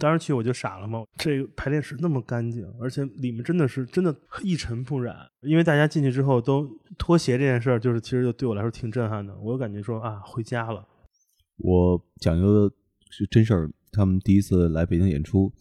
[0.00, 5.14] 当时去我就傻了嘛，这个排练室那么干净，而且里面真的是真的一尘不染。
[5.42, 6.66] 因为大家进去之后都
[6.98, 9.38] 脱鞋这件事儿，就是其实就对我来说挺震撼的。
[9.38, 10.84] 我感觉说啊，回家了。
[11.58, 12.72] 我讲一个
[13.10, 15.52] 是真事儿，他们第一次来北京演出，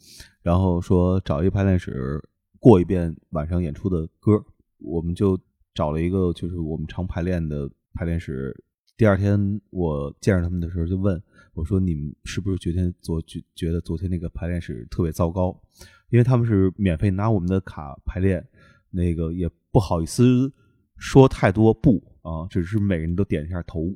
[0.41, 2.19] 然后说找一个排练室
[2.59, 4.43] 过一遍晚上演出的歌，
[4.79, 5.37] 我们就
[5.73, 8.63] 找了一个就是我们常排练的排练室。
[8.95, 11.21] 第二天我见着他们的时候就问
[11.53, 15.59] 我说：“你们是不是昨天昨觉觉得昨天那个排练室特别糟糕？
[16.09, 18.45] 因为他们是免费拿我们的卡排练，
[18.89, 20.51] 那个也不好意思
[20.95, 23.95] 说太多不啊，只是每个人都点一下头。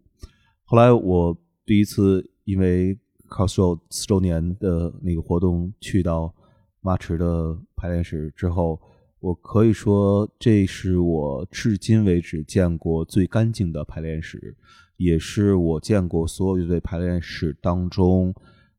[0.63, 2.97] 后来我第一次因为
[3.29, 6.33] Crossroad 四周年的那个活动去到
[6.81, 8.79] 马池的排练室之后，
[9.19, 14.55] 我可以说这是我至今为止见过最干净的排练室，
[14.97, 18.33] 也是我见过所有乐队排练室当中，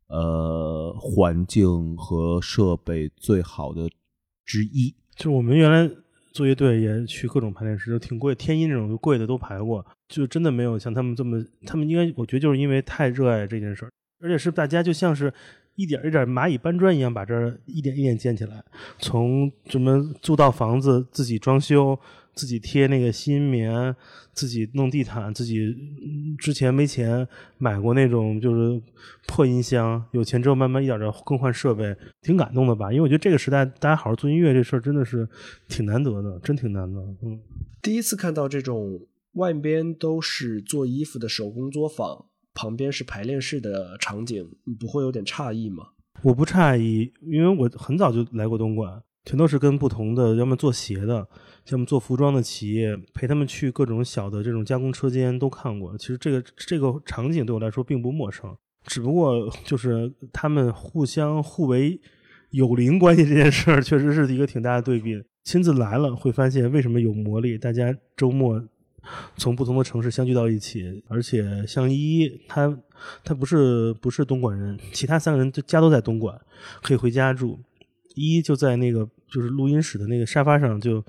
[0.07, 3.89] 呃，环境和设备最好的
[4.45, 4.95] 之一。
[5.17, 5.91] 就是我们原来
[6.33, 13.91] 做乐队也去各种排练室，就挺贵，天音这种贵的都排过，就真的没有像他们这么，他们应该我觉得就是因为太热爱这件事儿，
[14.21, 15.33] 而且是大家就像是
[15.77, 18.65] 一点一点蚂蚁搬砖一样，把这儿一点一点建起来，
[18.99, 21.99] 从什么租到房子，自己装修，
[22.35, 23.95] 自己贴那个吸音棉，
[24.33, 27.27] 自己弄地毯，自己嗯之前没钱
[27.59, 28.81] 买过那种就是
[29.27, 32.93] 破音箱，有钱之后慢慢一点点更换设备，挺感动的吧？
[32.93, 35.29] 因为我觉得这个时代大家好好做音乐这事儿真的是
[35.69, 37.01] 挺难得的，真挺难的。
[37.23, 37.41] 嗯，
[37.81, 39.01] 第一次看到这种
[39.35, 45.89] 外边都是做衣服的手工作坊，旁边是排练室的场景，你不会有点诧异吗？
[46.23, 51.27] 我不诧异，因为我很早就来过东莞，全都是跟不同的，要么做鞋的，
[51.65, 55.97] 像我们做服装的企业陪他们去各种小的这种加工车间都看过。
[55.97, 58.55] 其实这个这个场景对我来说并不陌生，
[58.87, 61.99] 只不过就是他们互相互为
[62.51, 65.23] 友邻关系这件事儿，确实是一个挺大的对比。
[65.43, 68.63] 亲自来了会发现为什么有魔力，大家周末
[69.37, 72.79] 从不同的城市相聚到一起，而且像依依，他
[73.23, 76.41] 他不是不是东莞人，其他三个人就家都在东莞，
[76.83, 77.59] 可以回家住。
[78.15, 81.05] 依依就在那个就是录音室的那个沙发上就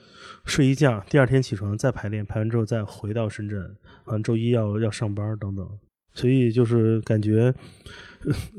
[0.45, 5.69] 睡一觉，第二天起床再排练，排完之后再回到深圳，完周一要要上班等等，
[6.15, 7.53] 所以就是感觉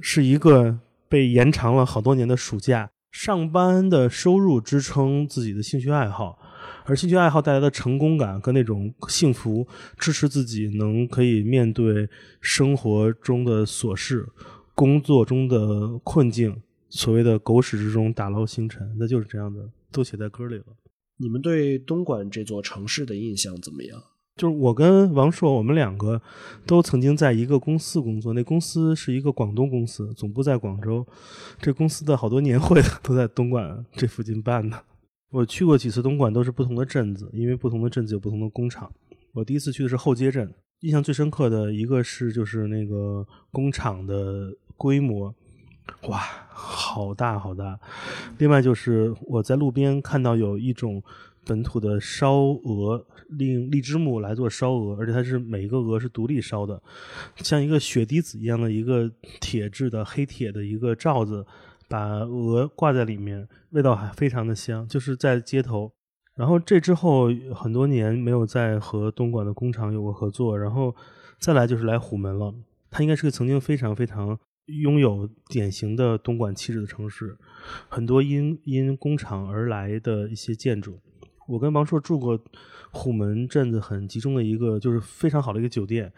[0.01, 6.39] 是一个被延长了好多年的暑假，上班的收入支撑自己的兴趣爱好。
[6.85, 9.67] 而兴趣爱好带来的成功感跟那种幸福，
[9.99, 12.09] 支持自己能可以面对
[12.41, 14.25] 生活中的琐事、
[14.77, 20.64] 工作中的困境，所谓的狗屎之中打捞星辰，那就是这样的，都写在歌里了。
[21.18, 24.03] 你们对东莞这座城市的印象怎么样？
[24.37, 26.20] 就是我跟王硕，我们两个
[26.66, 31.07] 都曾经在一个公司工作，那公司是一个广东公司，总部在广州。
[31.59, 34.78] 这公司的好多年会都在东莞这附近办的。
[35.30, 38.93] 我去过几次东莞，都是不同的镇子，因为不同的镇子有不同的工厂。
[39.32, 45.34] 我第一次去的是后街镇，印象最深刻的一个是就是那个工厂的规模，
[46.09, 46.18] 哇，
[46.49, 47.78] 好大好大。
[48.39, 51.03] 另外就是我在路边看到有一种
[51.45, 53.07] 本土的烧鹅，
[53.39, 56.82] 用荔枝木来做烧鹅，而且它是每一个鹅是独立烧的，
[57.37, 59.11] 像一个血滴子一样的一个
[59.41, 61.47] 铁制的黑铁的一个罩子。
[61.89, 65.93] 把鹅挂在里面，味道还非常的香，就是在街头。
[66.34, 70.93] 然后这之后很多年没有再和东莞的工厂有过合作，然后
[71.39, 72.53] 再来就是来虎门了。
[72.91, 74.37] 它应该是个曾经非常非常
[74.67, 77.37] 拥有典型的东莞气质的城市，
[77.89, 81.01] 很多因因工厂而来的一些建筑。
[81.49, 82.39] 我跟王硕住过
[82.91, 86.12] 虎门镇子很集中的一个，就是非常好的一个酒店。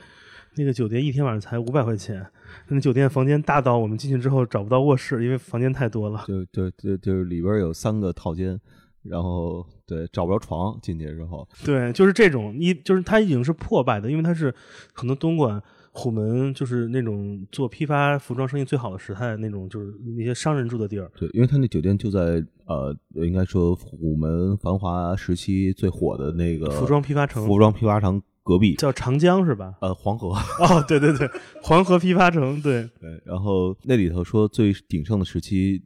[0.57, 2.27] 那个酒店一天晚上才五百块钱，
[2.69, 6.25] 那酒店房间大到我们进去之后找不到卧室，因为房间太多了。
[6.27, 8.59] 就就就就是里边有三个套间，
[9.03, 14.53] 然后对找不着床进去之后，对，就是这种一就是它已经是破败的，因为它是
[14.95, 15.63] 可能东莞
[15.99, 21.11] 虎门就是那种做批发服装生意最好的时代那种，就是那些商人住的地儿。
[21.19, 29.75] 对，因为他那酒店就在呃，应该说虎门繁华时期最火的那个服装批发城服装批发城隔壁叫长江是吧？
[29.81, 30.29] 呃，黄河。
[30.61, 31.29] 哦，对对对，
[31.61, 33.21] 黄河批发城，对对。
[33.25, 35.83] 然后那里头说最鼎盛的时期，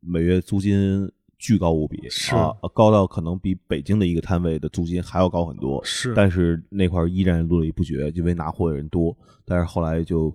[0.00, 5.82] 每月租金巨高无比，是啊，高到可能比北京的一个摊位的租金还要高很多。
[5.84, 9.16] 是，但是那块依然络绎不绝，因为拿货的人多。
[9.44, 10.30] 但是后来就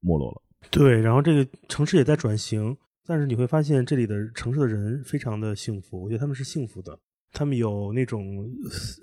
[0.00, 0.42] 没落了。
[0.70, 2.76] 对，然后这个城市也在转型，
[3.06, 6.98] 但是你会发现这里的城市的人非常的幸福，我觉得他们是幸福的。
[7.32, 8.48] 他们有那种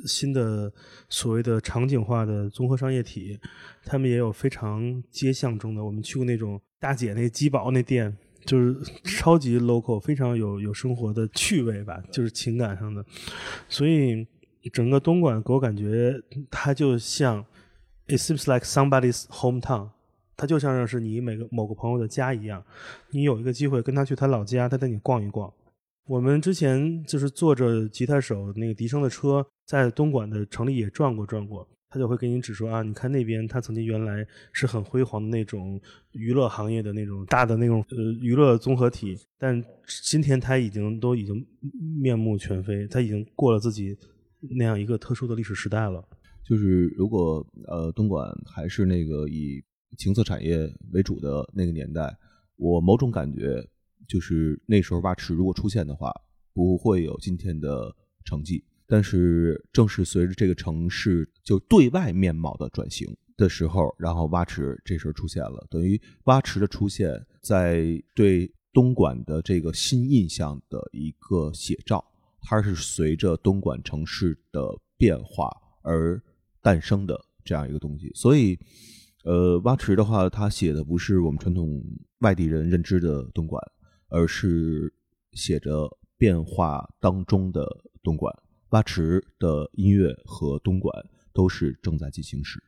[0.08, 0.72] 新的
[1.08, 3.40] 所谓的场景化的综合商业体，
[3.86, 4.82] 他们也有非常
[5.12, 5.86] 街巷中的。
[5.86, 13.04] 我们去过那种大姐那鸡堡那店，就是超级 local，非常有有生活的趣味吧，就是情感上的。
[13.68, 14.26] 所以
[14.72, 16.14] 整个东莞给我感觉，
[16.50, 17.46] 它就像
[18.08, 19.90] it seems like somebody's hometown，
[20.36, 22.64] 它就像是你每个某个朋友的家一样。
[23.12, 25.52] 你有一个机会跟他去他老家，他带你逛一逛。
[26.06, 35.80] 我们之前就是坐着吉他手那个笛声的车，在东莞的城里也转过转过，他就会给你指说啊，你看那边，他曾经原来是很辉煌的那种
[36.14, 39.64] 娱乐行业的那种大的那种呃娱乐综合体，但
[40.02, 41.46] 今天他已经都已经
[42.02, 43.96] 面目全非，他已经过了自己
[44.58, 46.04] 那样一个特殊的历史时代了。
[46.44, 49.64] 就是如果呃东莞还是那个以
[50.00, 52.18] 情色产业为主的那个年代，
[52.56, 53.64] 我某种感觉。
[54.06, 56.12] 就是那时候蛙池如果出现的话，
[56.54, 58.62] 不会有今天的成绩。
[58.94, 67.10] 但是正是随着这个城市就对外面貌的转型的时候，然后蛙池这时候出现了，等于蛙池的出现
[67.42, 72.06] 在对东莞的这个新印象的一个写照，
[72.40, 74.62] 它是随着东莞城市的
[74.96, 75.50] 变化
[75.82, 76.22] 而
[76.62, 78.12] 诞生的这样一个东西。
[78.14, 78.56] 所以，
[79.24, 81.84] 呃，蛙池的话，它写的不是我们传统
[82.20, 83.60] 外地人认知的东莞。
[84.16, 84.94] 而是
[85.32, 85.90] 写着
[86.20, 87.68] 变化当中的
[88.04, 88.32] 东莞，
[88.74, 90.92] 蛙池的音乐和东莞
[91.32, 92.60] 都是正在进行时。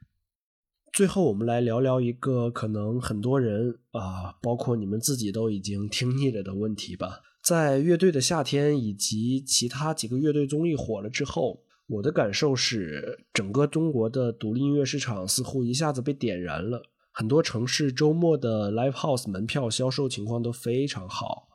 [0.94, 7.22] 最后，我们来聊聊一个可能很多人啊，包括你们自己都已经听腻了的问题吧。
[7.44, 16.84] 在乐队的夏天以及其他几个乐队综艺火了之后，我的感受是，整个中国的独立音乐市场似乎一下子被点燃了。
[17.12, 21.48] 很多城市周末的 live house 门票销售情况都非常好，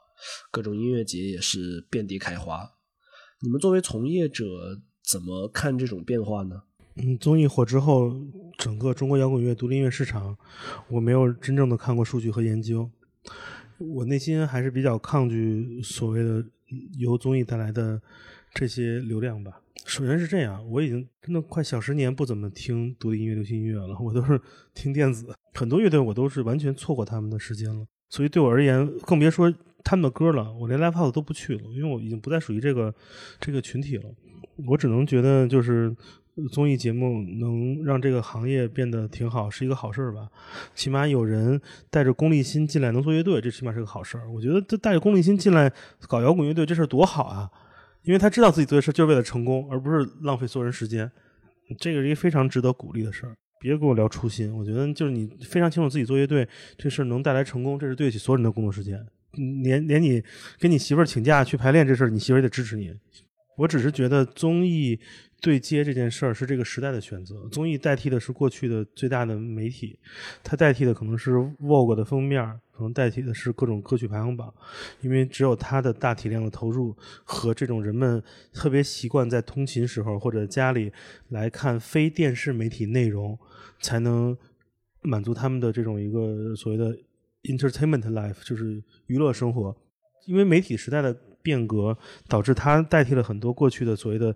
[0.50, 2.68] 各种音乐节也是遍地开花。
[3.42, 4.44] 你们作为从业者
[5.02, 6.62] 怎么看这种变化呢？
[6.96, 8.14] 嗯，综艺火之后，
[8.58, 10.36] 整个中国摇滚乐、独立音乐市场，
[10.88, 12.90] 我没有真正的看过数据和研究。
[13.78, 16.44] 我内心还是比较抗拒所谓的
[16.98, 17.98] 由综艺带来的
[18.52, 19.62] 这些流量吧。
[19.86, 24.38] 首先是这样，我已经真的快小十年不怎么听独立音乐、流行音乐了，我都是
[24.74, 25.34] 听电子。
[25.54, 29.50] 很多乐队我都是完全错过他们的时间了，所以对我而言，更别说
[29.84, 32.94] 他们的歌了，我连 live house 都不去了，因为我已经不再属于这个
[33.40, 34.04] 这个群体了。
[34.66, 35.94] 我只能觉得就是
[36.50, 40.28] 综艺节目能让这个行业变得挺好，是一个好事儿吧。
[40.74, 41.60] 起码有人
[41.90, 44.30] 带着功利心进来能做乐队，这起码是个好事儿。
[44.30, 45.72] 我觉得这带着功利心进来
[46.08, 47.50] 搞摇滚乐队这事儿多好啊！
[48.02, 51.10] 因为他知道自己做的事就是为了成功，而不是浪费所有人时间。
[51.78, 53.34] 这个是一个非常值得鼓励的事儿。
[53.58, 59.06] 别跟我聊初心，我觉得就是你非常清楚自己做乐队这事儿能带来成功，这是对得起所有人的工作时间。
[59.32, 60.22] 连连你
[60.58, 62.92] 跟你媳妇儿请假去排练这事儿，你媳妇儿也得支持你。
[63.56, 64.98] 我只是觉得综艺
[65.38, 69.98] 对接这件事儿是这个时代的选择，综艺代替的是过去的最大的媒体，
[70.42, 74.52] 它代替的可能是 Vogue 的封面，可能代替的是各种歌曲排行榜，
[75.02, 78.22] 因为只有它的大体量的投入和这种人们
[78.52, 80.90] 特别习惯在通勤时候或者家里
[81.28, 83.38] 来看非电视媒体内容，
[83.82, 84.34] 才能
[85.02, 86.96] 满足他们的这种一个所谓的
[87.44, 89.76] entertainment life，就是娱乐生活。
[90.26, 91.12] 因为媒体时代的
[91.42, 91.96] 变革，
[92.28, 94.34] 导致它代替了很多过去的所谓的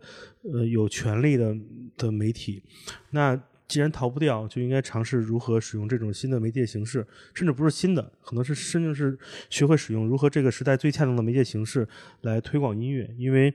[0.52, 1.54] 呃有权利的
[1.96, 2.62] 的媒体。
[3.10, 11.86] 那既然逃不掉，就应该尝试如何使用这种新的媒介形式，甚至不是新的，可能是甚至是学会使用如何这个时代最恰当的媒介形式
[12.22, 13.08] 来推广音乐。
[13.16, 13.52] 因为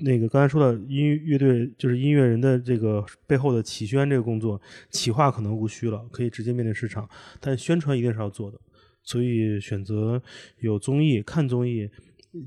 [0.00, 7.08] 那个刚才说的音乐乐队，就是音乐人的这个背后的企宣这个工作，企划可能无需了，可以直接面对市场，
[7.40, 8.58] 但宣传一定是要做的。
[9.02, 10.22] 所以选择
[10.60, 11.88] 有综艺看综艺，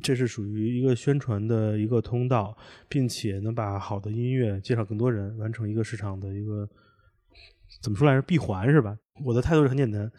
[0.02, 2.58] 这是属于一个宣传的一个通道，
[2.90, 6.68] 并且能把好的音乐介绍更多人，完成一个市场的一个
[7.82, 8.98] 怎么说来着闭环是吧？
[9.24, 10.12] 我的态度是很简单，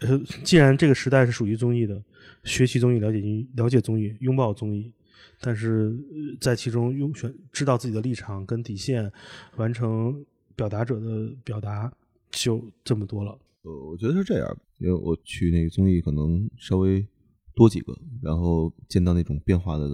[0.00, 2.00] 呃，既然这个时代是属于综艺的，
[2.44, 4.92] 学习综艺、了解音了解综艺、拥抱综艺，
[5.40, 5.92] 但是
[6.40, 9.10] 在其中用选知道自己的立场跟底线，
[9.56, 10.24] 完成
[10.54, 11.92] 表达者的表达，
[12.30, 13.36] 就这么多了。
[13.62, 17.06] 呃，我觉得是这样，因为我去那个综艺可能稍微
[17.54, 19.88] 多几个，然后见到那种变化的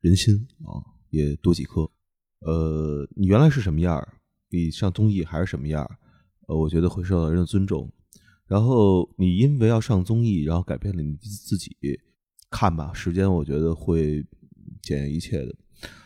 [0.00, 1.90] 人心啊，也多几颗。
[2.40, 4.14] 呃，你原来是什么样儿，
[4.50, 5.98] 你上综艺还是什么样儿，
[6.46, 7.90] 呃，我觉得会受到人的尊重。
[8.46, 11.76] 然后你因为要上综艺，然后改变了你自己，
[12.50, 14.24] 看吧，时间我觉得会
[14.80, 15.54] 检验一切的。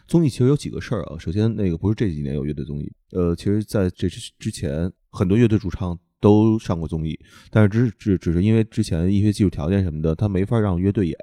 [0.09, 7.19] 综艺其实有几个事儿啊，首先那个不是这几年有乐队综艺，呃，其实在这之之前，很多乐队主唱都上过综艺，
[7.51, 11.17] 但是只只只是因为之前一些技术条件什么的，他没法让乐队演。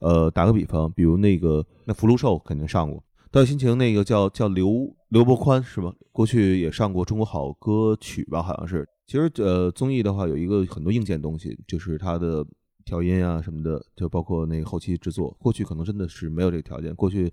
[0.00, 5.92] 呃，打个比方，比如那个那福禄寿肯定上过，道心情那个叫叫刘刘伯宽是吧？
[6.12, 8.88] 过去也上过中国好歌曲吧，好像是。
[9.06, 12.46] 其实呃，综艺的话有一个很多硬件东西，就是它的
[12.84, 15.36] 调音啊什么的，就包括那个后期制作。
[15.38, 17.30] 过去可能真的是没有这个条件，过去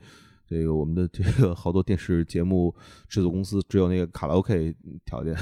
[0.47, 2.75] 这个我们的这个好多电视节目
[3.07, 4.75] 制作公司只有那个卡拉 OK
[5.05, 5.35] 条件。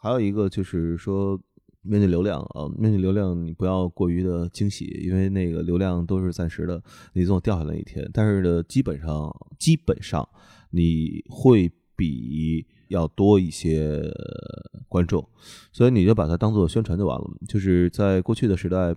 [0.00, 1.38] 还有一个就是说，
[1.82, 6.82] 面对流量啊，面对流量你不要过于的惊喜，因为那个流量都是暂时的，
[7.12, 8.08] 你总有掉下来一天。
[8.12, 10.26] 但是呢，基本上基本上
[10.70, 14.02] 你会比要多一些
[14.88, 15.22] 观众，
[15.70, 17.30] 所以你就把它当做宣传就完了。
[17.46, 18.96] 就是在过去的时代，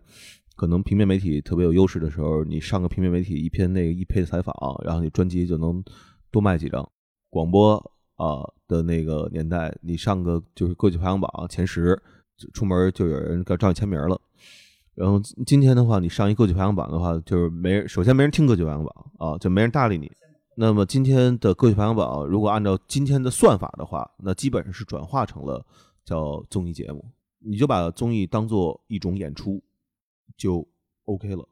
[0.56, 5.84] 可能平面媒体特别有优势的时候，你上个平面媒体一篇那个一篇采访，然后你专辑就能
[6.32, 6.89] 多卖几张。
[7.30, 12.01] 广播啊、的那个年代，你上个就是歌曲排行榜前十，
[12.53, 14.20] 出门就有人找你签名了。
[14.95, 20.11] 然后今天的话，你上一歌曲排行榜的话，就是没人，首先没人听歌曲排行榜啊，就没人搭理你。
[20.55, 25.66] 那么今天的歌曲排行榜，如果按照今天的算法的话，那基本上是转化成了
[26.05, 27.03] 叫综艺节目。
[27.39, 29.61] 你就把综艺当做一种演出，
[30.38, 30.66] 就
[31.05, 31.49] OK 了。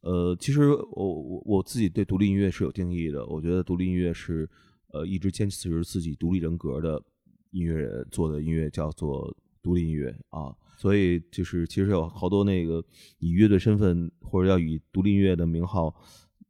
[0.00, 4.48] 呃，其实我我我自己对独立音乐是有定义的，我觉得独立音乐是
[4.96, 7.02] 呃一直坚持自己独立人格的
[7.50, 10.54] 音乐人做的音乐叫做独立音乐啊。
[10.76, 12.84] 所以就是其实有好多那个
[13.18, 15.94] 以乐队身份或者要以独立音乐的名号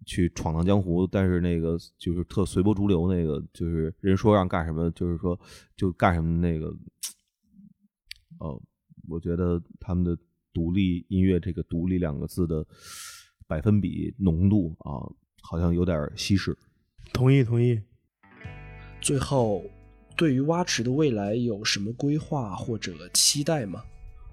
[0.04, 5.38] 去闯荡江湖，但是那个就是特随波逐流，那个就是人说让干什么，就是说
[5.76, 6.74] 就干什么那个。
[8.38, 8.60] 哦，
[9.08, 10.16] 我觉得他们的
[10.52, 12.66] 独立音乐这个“独立”两个字的
[13.46, 15.00] 百分比浓度啊，
[15.40, 16.54] 好像有点稀释。
[17.14, 17.80] 同意，同意。
[19.06, 19.62] 最后，
[20.16, 23.84] 对于蛙池的未来有什么规划或者期待吗？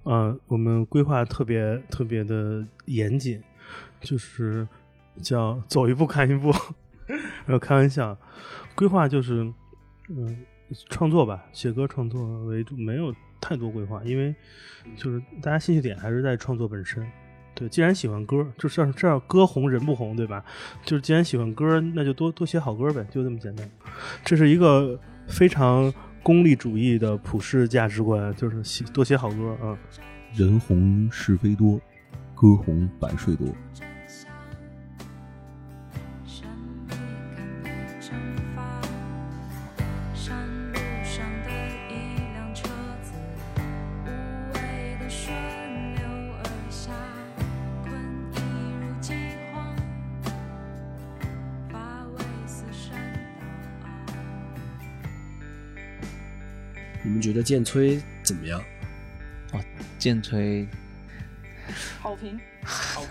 [0.02, 3.40] 啊，我们规划特别特别的严谨，
[4.00, 4.66] 就是
[5.22, 6.52] 叫走一步看一步。
[7.46, 8.18] 没有开玩笑，
[8.74, 9.44] 规划就是
[10.08, 10.44] 嗯，
[10.90, 14.34] 创作吧，写歌创作为主，没有太多规划，因为
[14.96, 17.08] 就是大家兴趣点还是在创作本身。
[17.54, 20.44] 对，既然喜欢歌，就是这样歌红人不红，对吧？
[20.84, 23.68] 就是既然喜欢歌，那就多多写好歌呗，就这么简单。
[24.24, 24.98] 这是一个
[25.28, 25.92] 非常
[26.22, 29.78] 功利主义的普世价值观，就是写多写好歌啊。
[30.34, 31.78] 人红是非多，
[32.34, 33.46] 歌红版税多。
[57.44, 58.60] 剑吹怎么样？
[59.98, 60.66] 剑吹，
[62.00, 63.04] 好评，好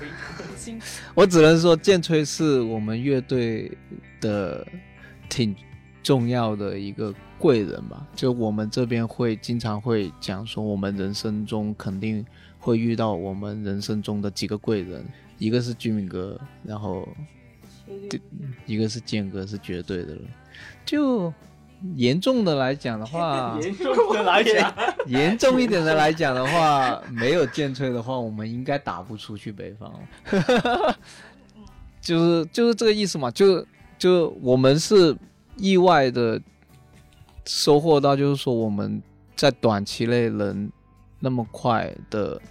[0.62, 0.82] 评。
[1.16, 3.72] 我只能说剑吹是我们乐队
[4.20, 4.68] 的
[5.30, 5.56] 挺
[6.04, 8.06] 重要的一个贵人吧。
[8.16, 12.26] 就我们这边会经常会讲说，我们人生中肯定
[12.60, 15.06] 会遇到我们人生中的几个贵人，
[15.38, 17.08] 一个是居民哥，然后
[18.10, 18.20] 对
[18.66, 20.22] 一个是剑哥，是绝对的了。
[20.86, 21.34] 就
[21.96, 24.74] 严重的来讲的话， 严重的来讲，
[25.08, 29.94] 严重一点的来讲的话，没有剑吹的话，我们应该打不出去北方。
[32.00, 33.66] 就是就是这个意思嘛，就
[33.98, 35.16] 就我们是
[35.58, 36.42] 意外的
[37.46, 39.02] 收获到，就是说我们
[39.36, 40.70] 在短期内能
[41.20, 42.42] 那么快的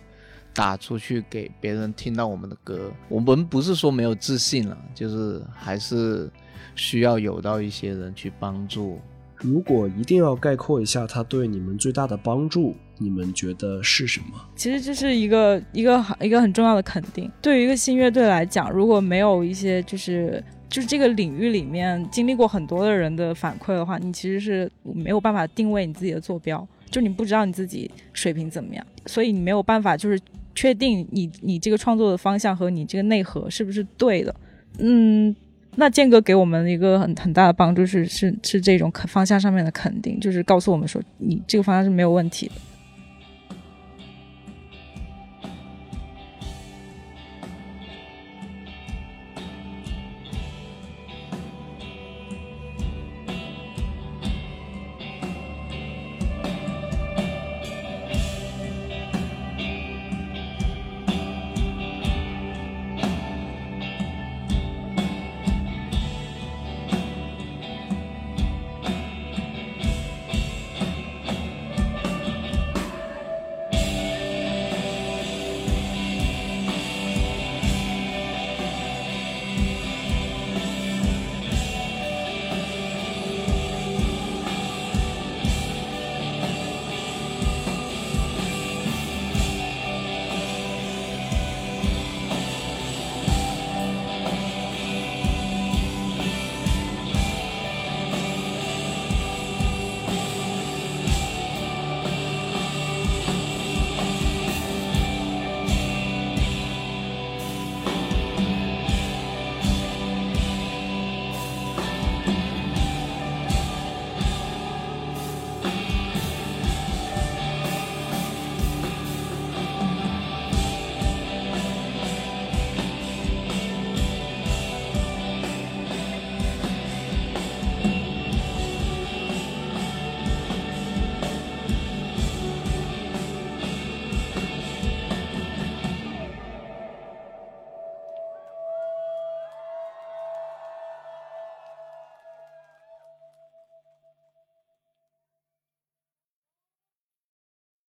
[0.54, 2.90] 打出去给别人听到我们的歌。
[3.08, 6.30] 我们不是说没有自信了，就是还是
[6.74, 9.00] 需要有到一些人去帮助。
[9.43, 14.26] 如果一定要概括一下他对你们最大的帮助，你们觉得是什么？
[14.55, 17.30] 其实这是一个一个一个很重要的肯定。
[17.43, 30.18] 对于一个新乐队来讲，如果没有一些就是就是这个领域里面经历过很多的人的反馈的话，你其实是没有办法定位你自己的坐标，就你不知道你自己水平怎么样，所以你没有办法就是
[30.55, 34.34] 确定你你这个创作的方向和你这个内核是不是对的。
[34.78, 35.34] 嗯，
[35.76, 42.52] 那剑哥给我们一个很很大的帮助是是是这种肯方向上面的肯定，就是告诉我们说你这个方向是没有问题的。